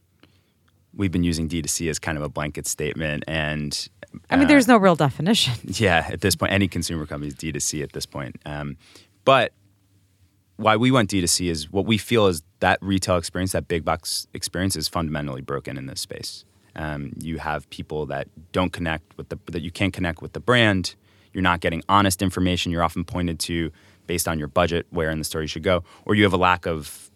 we've 0.96 1.12
been 1.12 1.24
using 1.24 1.48
D2C 1.48 1.88
as 1.90 1.98
kind 1.98 2.18
of 2.18 2.24
a 2.24 2.28
blanket 2.28 2.66
statement. 2.66 3.24
And 3.26 3.88
I 4.30 4.36
mean, 4.36 4.44
uh, 4.44 4.48
there's 4.48 4.68
no 4.68 4.76
real 4.76 4.96
definition. 4.96 5.54
yeah, 5.64 6.06
at 6.10 6.20
this 6.20 6.36
point, 6.36 6.52
any 6.52 6.68
consumer 6.68 7.06
company 7.06 7.28
is 7.28 7.34
D2C 7.34 7.82
at 7.82 7.92
this 7.92 8.06
point. 8.06 8.36
Um, 8.46 8.76
but 9.24 9.52
why 10.56 10.76
we 10.76 10.90
went 10.90 11.10
D2C 11.10 11.50
is 11.50 11.70
what 11.70 11.86
we 11.86 11.98
feel 11.98 12.26
is 12.26 12.42
that 12.60 12.78
retail 12.80 13.16
experience, 13.16 13.52
that 13.52 13.68
big 13.68 13.84
box 13.84 14.26
experience, 14.34 14.76
is 14.76 14.88
fundamentally 14.88 15.40
broken 15.40 15.76
in 15.76 15.86
this 15.86 16.00
space. 16.00 16.44
Um, 16.76 17.12
you 17.20 17.38
have 17.38 17.68
people 17.70 18.06
that 18.06 18.28
don't 18.52 18.72
connect 18.72 19.16
with 19.16 19.28
the 19.28 19.38
that 19.46 19.62
you 19.62 19.70
can't 19.70 19.92
connect 19.92 20.22
with 20.22 20.32
the 20.32 20.40
brand. 20.40 20.94
You're 21.34 21.42
not 21.42 21.60
getting 21.60 21.82
honest 21.88 22.22
information. 22.22 22.72
You're 22.72 22.82
often 22.82 23.04
pointed 23.04 23.38
to 23.40 23.70
based 24.06 24.26
on 24.28 24.38
your 24.38 24.48
budget 24.48 24.86
where 24.90 25.10
in 25.10 25.18
the 25.18 25.24
store 25.24 25.42
you 25.42 25.48
should 25.48 25.62
go, 25.62 25.84
or 26.06 26.14
you 26.14 26.22
have 26.22 26.32
a 26.32 26.38
lack 26.38 26.66
of 26.66 27.10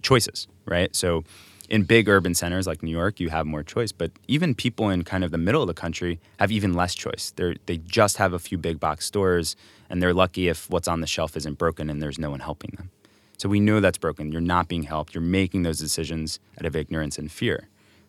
choices, 0.00 0.46
right? 0.64 0.94
So 0.94 1.24
in 1.68 1.82
big 1.82 2.08
urban 2.08 2.34
centers 2.34 2.66
like 2.66 2.82
New 2.82 2.90
York, 2.90 3.20
you 3.20 3.28
have 3.28 3.46
more 3.46 3.62
choice. 3.62 3.92
But 3.92 4.12
even 4.26 4.54
people 4.54 4.88
in 4.88 5.04
kind 5.04 5.24
of 5.24 5.30
the 5.30 5.38
middle 5.38 5.62
of 5.62 5.68
the 5.68 5.74
country 5.74 6.18
have 6.38 6.50
even 6.50 6.72
less 6.72 6.94
choice. 6.94 7.32
They 7.36 7.56
they 7.66 7.78
just 7.78 8.16
have 8.16 8.32
a 8.32 8.38
few 8.38 8.56
big 8.58 8.80
box 8.80 9.04
stores, 9.04 9.56
and 9.90 10.02
they're 10.02 10.14
lucky 10.14 10.48
if 10.48 10.70
what's 10.70 10.88
on 10.88 11.00
the 11.00 11.06
shelf 11.06 11.36
isn't 11.36 11.58
broken 11.58 11.90
and 11.90 12.00
there's 12.00 12.18
no 12.18 12.30
one 12.30 12.40
helping 12.40 12.72
them. 12.76 12.90
So 13.36 13.48
we 13.48 13.60
know 13.60 13.80
that's 13.80 13.98
broken. 13.98 14.32
You're 14.32 14.40
not 14.40 14.66
being 14.68 14.82
helped. 14.82 15.14
You're 15.14 15.22
making 15.22 15.62
those 15.62 15.78
decisions 15.78 16.40
out 16.58 16.66
of 16.66 16.74
ignorance 16.74 17.18
and 17.18 17.30
fear. 17.30 17.68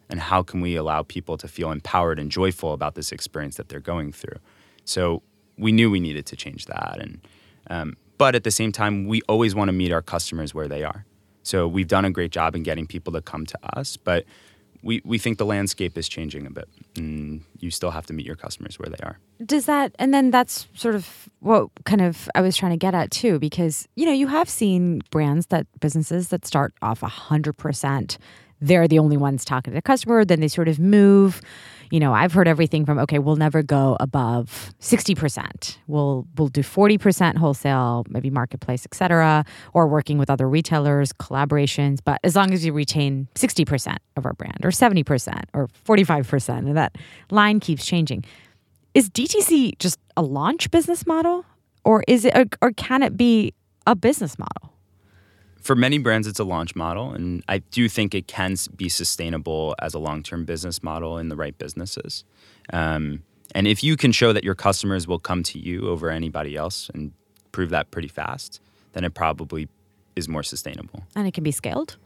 And 0.10 0.20
how 0.20 0.42
can 0.42 0.60
we 0.60 0.76
allow 0.76 1.04
people 1.04 1.38
to 1.38 1.48
feel 1.48 1.72
empowered 1.72 2.18
and 2.18 2.32
joyful 2.32 2.74
about 2.74 2.96
this 2.96 3.12
experience 3.12 3.58
that 3.58 3.70
they're 3.70 3.80
going 3.80 4.12
through? 4.12 4.40
So 4.86 5.22
we 5.60 5.72
knew 5.72 5.92
we 5.92 6.00
needed 6.00 6.26
to 6.28 6.36
change 6.36 6.66
that. 6.66 6.98
And 7.00 7.20
um, 7.70 7.98
but 8.18 8.36
at 8.36 8.44
the 8.44 8.52
same 8.52 8.72
time, 8.72 9.08
we 9.08 9.22
always 9.24 9.54
want 9.54 9.70
to 9.70 9.74
meet 9.74 9.92
our 9.92 10.02
customers 10.02 10.54
where 10.54 10.68
they 10.68 10.84
are. 10.84 11.06
So 11.44 11.68
we've 11.68 11.88
done 11.88 12.06
a 12.06 12.12
great 12.12 12.32
job 12.32 12.56
in 12.56 12.64
getting 12.64 12.88
people 12.88 13.14
to 13.14 13.22
come 13.22 13.46
to 13.46 13.58
us, 13.78 13.98
but 13.98 14.26
we, 14.82 15.02
we 15.04 15.18
think 15.18 15.38
the 15.38 15.46
landscape 15.46 15.98
is 15.98 16.08
changing 16.08 16.46
a 16.46 16.50
bit. 16.50 16.68
And 16.96 17.44
you 17.60 17.72
still 17.72 17.92
have 17.92 18.06
to 18.08 18.14
meet 18.14 18.26
your 18.26 18.36
customers 18.36 18.78
where 18.80 18.90
they 18.90 19.02
are. 19.04 19.20
Does 19.46 19.66
that, 19.66 19.96
and 20.00 20.14
then 20.14 20.32
that's 20.32 20.68
sort 20.74 20.96
of 20.96 21.30
what 21.40 21.70
kind 21.86 22.02
of 22.02 22.30
I 22.36 22.42
was 22.42 22.56
trying 22.58 22.72
to 22.72 22.78
get 22.78 22.94
at 22.94 23.12
too, 23.12 23.40
because, 23.40 23.88
you 23.96 24.06
know, 24.06 24.12
you 24.12 24.28
have 24.28 24.50
seen 24.50 25.02
brands 25.12 25.48
that 25.48 25.68
businesses 25.80 26.30
that 26.30 26.46
start 26.46 26.74
off 26.82 27.02
100%. 27.02 28.18
They're 28.62 28.88
the 28.88 29.00
only 29.00 29.18
ones 29.18 29.46
talking 29.46 29.72
to 29.72 29.76
the 29.76 29.82
customer, 29.82 30.26
then 30.26 30.42
they 30.42 30.50
sort 30.50 30.68
of 30.68 30.80
move 30.80 31.42
you 31.92 32.00
know, 32.00 32.14
I've 32.14 32.34
heard 32.34 32.48
everything 32.48 32.86
from 32.86 33.00
okay, 33.00 33.20
we'll 33.20 33.36
never 33.36 33.64
go 33.64 33.98
above 34.00 34.74
60%. 34.80 35.78
We'll 35.88 36.28
we'll 36.38 36.48
do 36.48 36.62
40% 36.62 37.38
wholesale, 37.38 38.06
maybe 38.10 38.30
marketplace, 38.30 38.86
etc., 38.86 39.46
or 39.74 39.88
working 39.88 40.18
with 40.18 40.30
other 40.30 40.48
retailers, 40.48 41.12
collaborations, 41.14 42.00
but 42.04 42.20
as 42.24 42.36
long 42.36 42.54
as 42.54 42.66
you 42.66 42.74
retain 42.74 43.28
60% 43.36 43.98
of 44.16 44.26
our 44.26 44.34
brand 44.34 44.60
or 44.64 44.70
70% 44.70 45.44
or 45.54 45.68
45%, 45.88 46.58
and 46.58 46.78
that 46.78 46.98
line 47.32 47.60
keeps 47.60 47.86
changing. 47.86 48.24
Is 48.94 49.10
DTC 49.10 49.78
just 49.78 50.00
a 50.18 50.22
launch 50.22 50.72
business 50.72 51.06
model 51.06 51.46
or 51.86 52.04
is 52.08 52.26
it 52.26 52.36
or, 52.36 52.46
or 52.62 52.72
can 52.72 53.04
it 53.04 53.16
be 53.16 53.54
a 53.86 53.96
business 53.96 54.38
model? 54.38 54.74
For 55.62 55.76
many 55.76 55.98
brands, 55.98 56.28
it's 56.28 56.40
a 56.40 56.44
launch 56.44 56.76
model, 56.76 57.12
and 57.12 57.44
I 57.48 57.60
do 57.60 57.90
think 57.90 58.16
it 58.16 58.28
can 58.28 58.56
be 58.76 58.90
sustainable 58.90 59.76
as 59.80 59.94
a 59.94 60.00
long-term 60.00 60.46
business 60.46 60.82
model 60.84 61.18
in 61.18 61.30
the 61.30 61.36
right 61.36 61.58
businesses. 61.58 62.24
Um, 62.72 63.24
and 63.56 63.68
if 63.68 63.84
you 63.84 63.98
can 63.98 64.12
show 64.12 64.34
that 64.34 64.44
your 64.44 64.56
customers 64.56 65.08
will 65.08 65.20
come 65.20 65.44
to 65.44 65.60
you 65.60 65.90
over 65.90 66.10
anybody 66.10 66.56
else 66.56 66.90
and 66.94 67.12
prove 67.52 67.72
that 67.72 67.92
pretty 67.92 68.08
fast, 68.08 68.62
then 68.94 69.04
it 69.04 69.14
probably 69.14 69.68
is 70.16 70.28
more 70.28 70.44
sustainable. 70.44 71.04
And 71.16 71.28
it 71.28 71.34
can 71.34 71.44
be 71.44 71.52
scaled. 71.52 71.98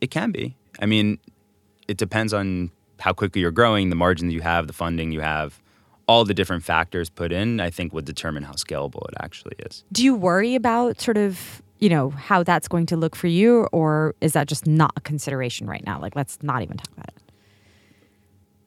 It 0.00 0.10
can 0.10 0.32
be. 0.32 0.56
I 0.80 0.86
mean, 0.86 1.18
it 1.88 1.96
depends 1.96 2.32
on 2.32 2.70
how 3.00 3.12
quickly 3.12 3.40
you're 3.40 3.50
growing, 3.50 3.90
the 3.90 3.96
margins 3.96 4.32
you 4.32 4.40
have, 4.40 4.66
the 4.66 4.72
funding 4.72 5.12
you 5.12 5.20
have. 5.20 5.60
All 6.08 6.24
the 6.24 6.34
different 6.34 6.64
factors 6.64 7.08
put 7.08 7.32
in, 7.32 7.60
I 7.60 7.70
think, 7.70 7.92
would 7.92 8.04
determine 8.04 8.42
how 8.42 8.52
scalable 8.52 9.08
it 9.08 9.14
actually 9.20 9.54
is. 9.60 9.84
Do 9.92 10.04
you 10.04 10.14
worry 10.14 10.54
about 10.54 11.00
sort 11.00 11.16
of 11.16 11.61
you 11.82 11.88
know, 11.88 12.10
how 12.10 12.44
that's 12.44 12.68
going 12.68 12.86
to 12.86 12.96
look 12.96 13.16
for 13.16 13.26
you, 13.26 13.66
or 13.72 14.14
is 14.20 14.34
that 14.34 14.46
just 14.46 14.68
not 14.68 14.92
a 14.94 15.00
consideration 15.00 15.66
right 15.66 15.84
now? 15.84 16.00
Like, 16.00 16.14
let's 16.14 16.40
not 16.40 16.62
even 16.62 16.76
talk 16.76 16.92
about 16.92 17.08
it. 17.08 17.22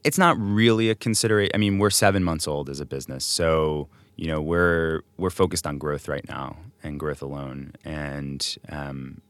It's 0.04 0.18
not 0.18 0.36
really 0.38 0.90
a 0.90 0.96
consideration. 0.96 1.52
I 1.56 1.58
mean, 1.58 1.80
we're 1.80 1.92
seven 1.92 2.26
months 2.26 2.46
old 2.46 2.70
as 2.70 2.82
a 2.82 2.86
business, 2.86 3.24
so 3.24 3.88
you 4.18 4.28
know 4.28 4.42
we're 4.42 5.02
we're 5.18 5.30
focused 5.30 5.66
on 5.66 5.78
growth 5.78 6.10
right 6.10 6.28
now 6.28 6.58
and 6.84 7.00
growth 7.00 7.22
alone, 7.22 7.72
and 7.86 8.58
um, 8.68 9.22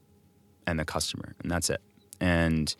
and 0.65 0.79
the 0.79 0.85
customer, 0.85 1.35
and 1.43 1.51
that's 1.51 1.69
it. 1.69 1.81
And 2.19 2.75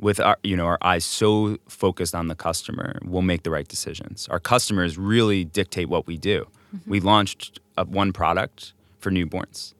with 0.00 0.20
our 0.20 0.36
you 0.42 0.54
know 0.54 0.66
our 0.66 0.78
eyes 0.82 1.06
so 1.06 1.56
focused 1.66 2.14
on 2.14 2.28
the 2.28 2.34
customer, 2.34 2.98
we'll 3.02 3.22
make 3.22 3.44
the 3.44 3.50
right 3.50 3.66
decisions. 3.66 4.28
Our 4.28 4.38
customers 4.38 4.98
really 4.98 5.44
dictate 5.46 5.88
what 5.88 6.06
we 6.06 6.18
do. 6.18 6.46
Mm-hmm. 6.76 6.90
We 6.90 7.00
launched 7.00 7.58
one 7.86 8.12
product 8.12 8.74
for 8.98 9.10
newborns 9.10 9.72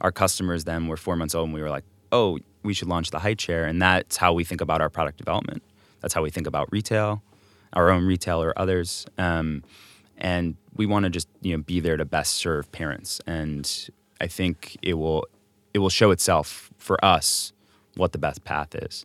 our 0.00 0.12
customers 0.12 0.64
then 0.64 0.86
were 0.86 0.96
four 0.96 1.16
months 1.16 1.34
old 1.34 1.46
and 1.46 1.54
we 1.54 1.62
were 1.62 1.70
like, 1.70 1.84
oh, 2.12 2.38
we 2.62 2.74
should 2.74 2.88
launch 2.88 3.10
the 3.10 3.18
height 3.18 3.38
chair. 3.38 3.64
And 3.64 3.80
that's 3.80 4.16
how 4.16 4.32
we 4.32 4.44
think 4.44 4.60
about 4.60 4.80
our 4.80 4.88
product 4.88 5.18
development. 5.18 5.62
That's 6.00 6.14
how 6.14 6.22
we 6.22 6.30
think 6.30 6.46
about 6.46 6.68
retail, 6.70 7.22
our 7.72 7.90
own 7.90 8.04
retail 8.04 8.42
or 8.42 8.58
others. 8.58 9.06
Um, 9.18 9.64
and 10.16 10.56
we 10.74 10.86
want 10.86 11.04
to 11.04 11.10
just 11.10 11.28
you 11.40 11.56
know 11.56 11.62
be 11.62 11.80
there 11.80 11.96
to 11.96 12.04
best 12.04 12.34
serve 12.34 12.70
parents. 12.72 13.20
And 13.26 13.90
I 14.20 14.26
think 14.26 14.76
it 14.82 14.94
will 14.94 15.26
it 15.74 15.78
will 15.78 15.90
show 15.90 16.10
itself 16.10 16.70
for 16.78 17.02
us 17.04 17.52
what 17.96 18.12
the 18.12 18.18
best 18.18 18.44
path 18.44 18.74
is 18.74 19.04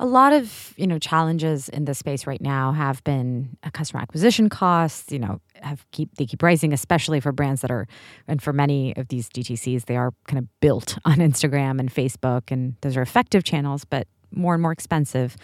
a 0.00 0.06
lot 0.06 0.32
of 0.32 0.74
you 0.76 0.86
know 0.86 0.98
challenges 0.98 1.68
in 1.68 1.84
the 1.84 1.94
space 1.94 2.26
right 2.26 2.40
now 2.40 2.72
have 2.72 3.02
been 3.04 3.56
customer 3.72 4.00
acquisition 4.00 4.48
costs 4.48 5.10
you 5.12 5.18
know 5.18 5.40
have 5.54 5.84
keep 5.90 6.14
they 6.16 6.26
keep 6.26 6.42
rising 6.42 6.72
especially 6.72 7.20
for 7.20 7.32
brands 7.32 7.60
that 7.62 7.70
are 7.70 7.86
and 8.26 8.40
for 8.42 8.52
many 8.52 8.96
of 8.96 9.08
these 9.08 9.28
dtcs 9.28 9.86
they 9.86 9.96
are 9.96 10.12
kind 10.26 10.38
of 10.38 10.60
built 10.60 10.98
on 11.04 11.16
instagram 11.16 11.80
and 11.80 11.92
facebook 11.92 12.50
and 12.50 12.74
those 12.82 12.96
are 12.96 13.02
effective 13.02 13.44
channels 13.44 13.84
but 13.84 14.06
more 14.30 14.54
and 14.54 14.62
more 14.62 14.72
expensive 14.72 15.36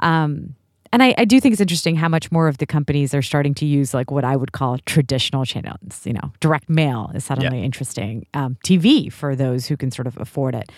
um, 0.00 0.54
and 0.92 1.02
I, 1.02 1.14
I, 1.18 1.24
do 1.24 1.40
think 1.40 1.52
it's 1.52 1.60
interesting 1.60 1.96
how 1.96 2.08
much 2.08 2.32
more 2.32 2.48
of 2.48 2.58
the 2.58 2.66
companies 2.66 3.12
are 3.14 3.22
starting 3.22 3.54
to 3.54 3.66
use 3.66 3.92
like 3.92 4.10
what 4.10 4.24
I 4.24 4.36
would 4.36 4.52
call 4.52 4.78
traditional 4.86 5.44
channels. 5.44 6.06
You 6.06 6.14
know, 6.14 6.32
direct 6.40 6.68
mail 6.68 7.10
is 7.14 7.24
suddenly 7.24 7.58
yeah. 7.58 7.64
interesting. 7.64 8.26
Um, 8.32 8.56
TV 8.64 9.12
for 9.12 9.36
those 9.36 9.66
who 9.66 9.76
can 9.76 9.90
sort 9.90 10.06
of 10.06 10.16
afford 10.18 10.54
it. 10.54 10.70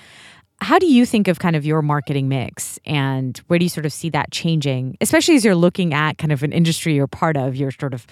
How 0.63 0.79
do 0.79 0.87
you 0.87 1.07
think 1.07 1.27
of 1.27 1.39
kind 1.39 1.57
of 1.57 1.65
your 1.65 1.83
marketing 1.83 2.29
mix 2.29 2.79
and 2.85 3.39
where 3.47 3.59
do 3.59 3.65
you 3.65 3.69
sort 3.69 3.87
of 3.87 3.93
see 3.93 4.11
that 4.11 4.31
changing, 4.31 4.97
especially 5.01 5.35
as 5.35 5.45
you're 5.45 5.55
looking 5.55 5.95
at 5.95 6.19
kind 6.19 6.33
of 6.33 6.43
an 6.43 6.53
industry 6.53 6.95
you're 6.95 7.07
part 7.07 7.37
of, 7.37 7.57
you're 7.57 7.71
sort 7.71 7.95
of 7.95 8.07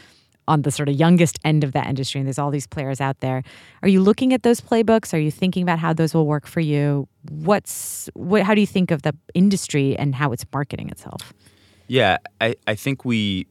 on 0.48 0.62
the 0.62 0.70
sort 0.70 0.88
of 0.88 0.96
youngest 0.96 1.38
end 1.44 1.62
of 1.62 1.72
that 1.72 1.86
industry 1.86 2.18
and 2.18 2.26
there's 2.26 2.38
all 2.38 2.50
these 2.50 2.66
players 2.66 3.00
out 3.00 3.20
there. 3.20 3.42
Are 3.82 3.88
you 3.88 4.00
looking 4.00 4.32
at 4.32 4.42
those 4.42 4.60
playbooks? 4.60 5.12
Are 5.12 5.18
you 5.18 5.30
thinking 5.30 5.62
about 5.62 5.78
how 5.78 5.92
those 5.92 6.14
will 6.14 6.26
work 6.26 6.46
for 6.46 6.60
you? 6.60 7.06
What's 7.28 8.08
what 8.14 8.42
how 8.42 8.54
do 8.54 8.60
you 8.62 8.66
think 8.66 8.90
of 8.90 9.02
the 9.02 9.14
industry 9.34 9.96
and 9.96 10.14
how 10.14 10.32
it's 10.32 10.46
marketing 10.52 10.88
itself? 10.88 11.34
Yeah, 11.86 12.16
I, 12.40 12.56
I 12.66 12.74
think 12.74 13.04
we 13.04 13.46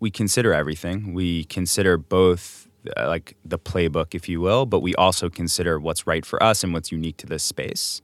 we 0.00 0.10
consider 0.10 0.52
everything. 0.52 1.14
We 1.14 1.44
consider 1.44 1.96
both 1.96 2.68
uh, 2.96 3.06
like 3.06 3.36
the 3.44 3.58
playbook, 3.58 4.14
if 4.14 4.28
you 4.28 4.40
will, 4.40 4.66
but 4.66 4.80
we 4.80 4.94
also 4.96 5.28
consider 5.28 5.78
what's 5.78 6.06
right 6.06 6.24
for 6.26 6.42
us 6.42 6.64
and 6.64 6.72
what's 6.72 6.90
unique 6.90 7.18
to 7.18 7.26
this 7.26 7.42
space. 7.42 8.00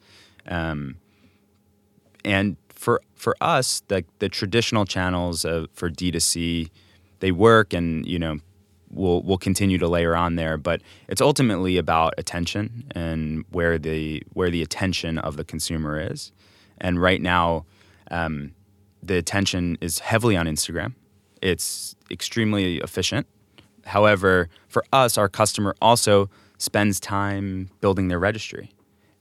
Um, 0.47 0.97
and 2.25 2.57
for 2.69 3.01
for 3.15 3.37
us, 3.41 3.83
the 3.89 4.05
the 4.19 4.29
traditional 4.29 4.85
channels 4.85 5.45
of, 5.45 5.69
for 5.73 5.91
D2C, 5.91 6.71
they 7.21 7.33
work, 7.33 7.73
and 7.73 8.07
you 8.07 8.19
know, 8.19 8.39
we'll 8.91 9.23
we'll 9.23 9.39
continue 9.39 9.79
to 9.79 9.89
layer 9.89 10.15
on 10.15 10.37
there. 10.37 10.57
But 10.57 10.83
it's 11.09 11.21
ultimately 11.21 11.79
about 11.79 12.15
attention 12.19 12.85
and 12.95 13.45
where 13.51 13.79
the 13.79 14.23
where 14.33 14.51
the 14.51 14.63
attention 14.63 15.19
of 15.19 15.37
the 15.37 15.45
consumer 15.45 15.99
is. 16.01 16.33
And 16.79 17.01
right 17.01 17.23
now, 17.23 17.65
um, 18.11 18.53
the 19.03 19.17
attention 19.17 19.79
is 19.81 20.01
heavily 20.01 20.37
on 20.37 20.47
Instagram. 20.47 20.95
It's 21.41 21.97
extremely 22.11 22.79
efficient. 22.79 23.27
However, 23.85 24.49
for 24.69 24.85
us, 24.93 25.17
our 25.17 25.29
customer 25.29 25.75
also 25.81 26.29
spends 26.59 26.99
time 26.99 27.71
building 27.81 28.09
their 28.09 28.19
registry. 28.19 28.71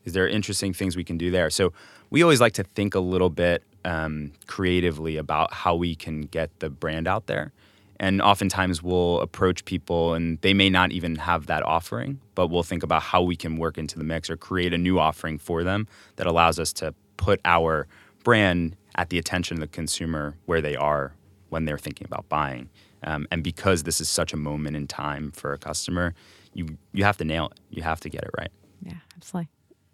Is 0.06 0.13
there 0.13 0.28
interesting 0.28 0.74
things 0.74 0.96
we 0.96 1.04
can 1.04 1.18
do 1.18 1.32
there? 1.32 1.50
So 1.50 1.74
we 2.10 2.24
always 2.24 2.39
like 2.39 2.54
to 2.54 2.63
think 2.63 2.96
a 2.96 3.00
little 3.00 3.30
bit 3.30 3.63
um, 3.84 4.32
creatively 4.48 5.18
about 5.18 5.54
how 5.54 5.76
we 5.76 5.96
can 5.96 6.22
get 6.22 6.60
the 6.60 6.70
brand 6.70 7.08
out 7.08 7.28
there. 7.28 7.52
And 8.00 8.22
oftentimes 8.22 8.84
we'll 8.84 9.22
approach 9.22 9.63
people 9.65 10.13
and 10.13 10.39
they 10.41 10.54
may 10.54 10.70
not 10.70 10.91
even 10.91 11.15
have 11.15 11.48
that 11.48 11.63
offering, 11.63 12.20
but 12.36 12.48
we'll 12.48 12.63
think 12.63 12.84
about 12.84 13.02
how 13.02 13.22
we 13.22 13.36
can 13.36 13.58
work 13.58 13.78
into 13.78 13.98
the 13.98 14.04
mix 14.04 14.30
or 14.30 14.36
create 14.36 14.74
a 14.74 14.78
new 14.78 15.00
offering 15.00 15.38
for 15.38 15.63
them 15.63 15.88
that 16.18 16.28
allows 16.28 16.60
us 16.60 16.74
to 16.74 16.94
put 17.18 17.39
our 17.46 17.88
brand 18.24 18.76
at 18.96 19.10
the 19.10 19.18
attention 19.18 19.58
of 19.58 19.62
the 19.62 19.68
consumer 19.68 20.36
where 20.46 20.62
they 20.62 20.76
are 20.76 21.13
when 21.50 21.65
they're 21.65 21.78
thinking 21.78 22.06
about 22.06 22.28
buying. 22.28 22.70
Um, 23.04 23.28
and 23.32 23.44
because 23.44 23.84
this 23.84 24.02
is 24.02 24.10
such 24.10 24.34
a 24.34 24.38
moment 24.38 24.76
in 24.76 24.88
time 24.88 25.32
for 25.32 25.54
a 25.54 25.58
customer, 25.58 26.13
you 26.54 26.78
you 26.91 27.04
have 27.04 27.18
to 27.18 27.26
nail 27.26 27.48
it. 27.48 27.60
You 27.70 27.84
have 27.84 28.00
to 28.02 28.10
get 28.10 28.24
it 28.24 28.32
right. 28.38 28.52
Yeah, 28.82 28.96
absolutely 29.15 29.50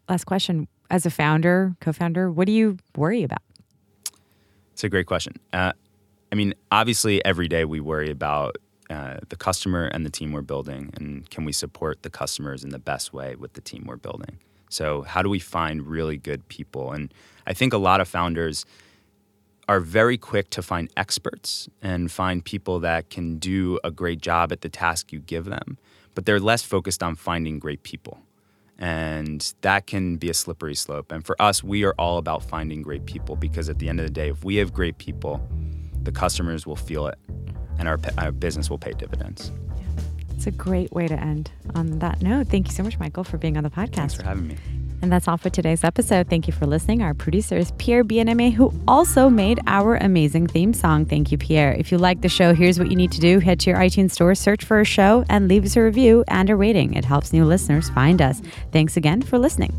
last 0.09 0.25
question. 0.25 0.67
As 0.89 1.05
a 1.05 1.09
founder, 1.09 1.75
co 1.79 1.93
founder, 1.93 2.29
what 2.29 2.45
do 2.45 2.51
you 2.51 2.77
worry 2.97 3.23
about? 3.23 3.41
It's 4.73 4.83
a 4.83 4.89
great 4.89 5.05
question. 5.05 5.35
Uh, 5.53 5.71
I 6.31 6.35
mean, 6.35 6.53
obviously, 6.71 7.23
every 7.23 7.47
day 7.47 7.65
we 7.65 7.79
worry 7.79 8.09
about 8.09 8.57
uh, 8.89 9.19
the 9.29 9.35
customer 9.35 9.85
and 9.85 10.05
the 10.05 10.09
team 10.09 10.33
we're 10.33 10.41
building, 10.41 10.91
and 10.95 11.29
can 11.29 11.45
we 11.45 11.53
support 11.53 12.03
the 12.03 12.09
customers 12.09 12.63
in 12.63 12.71
the 12.71 12.79
best 12.79 13.13
way 13.13 13.35
with 13.35 13.53
the 13.53 13.61
team 13.61 13.85
we're 13.85 13.95
building? 13.95 14.39
So, 14.69 15.01
how 15.03 15.21
do 15.21 15.29
we 15.29 15.39
find 15.39 15.85
really 15.85 16.17
good 16.17 16.47
people? 16.47 16.91
And 16.91 17.13
I 17.45 17.53
think 17.53 17.73
a 17.73 17.77
lot 17.77 18.01
of 18.01 18.07
founders 18.07 18.65
are 19.67 19.79
very 19.79 20.17
quick 20.17 20.49
to 20.49 20.61
find 20.61 20.89
experts 20.97 21.69
and 21.81 22.11
find 22.11 22.43
people 22.43 22.79
that 22.79 23.09
can 23.09 23.37
do 23.37 23.79
a 23.83 23.91
great 23.91 24.21
job 24.21 24.51
at 24.51 24.61
the 24.61 24.69
task 24.69 25.13
you 25.13 25.19
give 25.19 25.45
them, 25.45 25.77
but 26.15 26.25
they're 26.25 26.39
less 26.39 26.63
focused 26.63 27.01
on 27.01 27.15
finding 27.15 27.59
great 27.59 27.83
people. 27.83 28.19
And 28.81 29.53
that 29.61 29.85
can 29.85 30.17
be 30.17 30.29
a 30.29 30.33
slippery 30.33 30.73
slope. 30.75 31.11
And 31.11 31.23
for 31.23 31.39
us, 31.39 31.63
we 31.63 31.85
are 31.85 31.93
all 31.99 32.17
about 32.17 32.43
finding 32.43 32.81
great 32.81 33.05
people 33.05 33.35
because 33.35 33.69
at 33.69 33.77
the 33.77 33.87
end 33.87 33.99
of 33.99 34.07
the 34.07 34.11
day, 34.11 34.29
if 34.29 34.43
we 34.43 34.55
have 34.55 34.73
great 34.73 34.97
people, 34.97 35.39
the 36.01 36.11
customers 36.11 36.65
will 36.65 36.75
feel 36.75 37.05
it 37.05 37.19
and 37.77 37.87
our, 37.87 37.99
our 38.17 38.31
business 38.31 38.71
will 38.71 38.79
pay 38.79 38.91
dividends. 38.93 39.51
It's 40.35 40.47
a 40.47 40.51
great 40.51 40.91
way 40.91 41.07
to 41.07 41.13
end 41.13 41.51
on 41.75 41.99
that 41.99 42.23
note. 42.23 42.47
Thank 42.47 42.67
you 42.67 42.73
so 42.73 42.81
much, 42.81 42.97
Michael, 42.97 43.23
for 43.23 43.37
being 43.37 43.55
on 43.55 43.63
the 43.63 43.69
podcast. 43.69 43.95
Thanks 43.95 44.13
for 44.15 44.23
having 44.23 44.47
me. 44.47 44.57
And 45.01 45.11
that's 45.11 45.27
all 45.27 45.37
for 45.37 45.49
today's 45.49 45.83
episode. 45.83 46.29
Thank 46.29 46.47
you 46.47 46.53
for 46.53 46.65
listening. 46.65 47.01
Our 47.01 47.13
producer 47.13 47.57
is 47.57 47.71
Pierre 47.77 48.03
Bienaimé, 48.03 48.53
who 48.53 48.71
also 48.87 49.29
made 49.29 49.59
our 49.67 49.95
amazing 49.95 50.47
theme 50.47 50.73
song. 50.73 51.05
Thank 51.05 51.31
you, 51.31 51.37
Pierre. 51.37 51.73
If 51.73 51.91
you 51.91 51.97
like 51.97 52.21
the 52.21 52.29
show, 52.29 52.53
here's 52.53 52.77
what 52.77 52.89
you 52.89 52.95
need 52.95 53.11
to 53.13 53.19
do 53.19 53.39
head 53.39 53.59
to 53.61 53.69
your 53.71 53.79
iTunes 53.79 54.11
store, 54.11 54.35
search 54.35 54.63
for 54.63 54.79
a 54.79 54.85
show, 54.85 55.25
and 55.29 55.47
leave 55.47 55.65
us 55.65 55.75
a 55.75 55.81
review 55.81 56.23
and 56.27 56.49
a 56.49 56.55
rating. 56.55 56.93
It 56.93 57.05
helps 57.05 57.33
new 57.33 57.45
listeners 57.45 57.89
find 57.89 58.21
us. 58.21 58.41
Thanks 58.71 58.97
again 58.97 59.21
for 59.21 59.39
listening. 59.39 59.73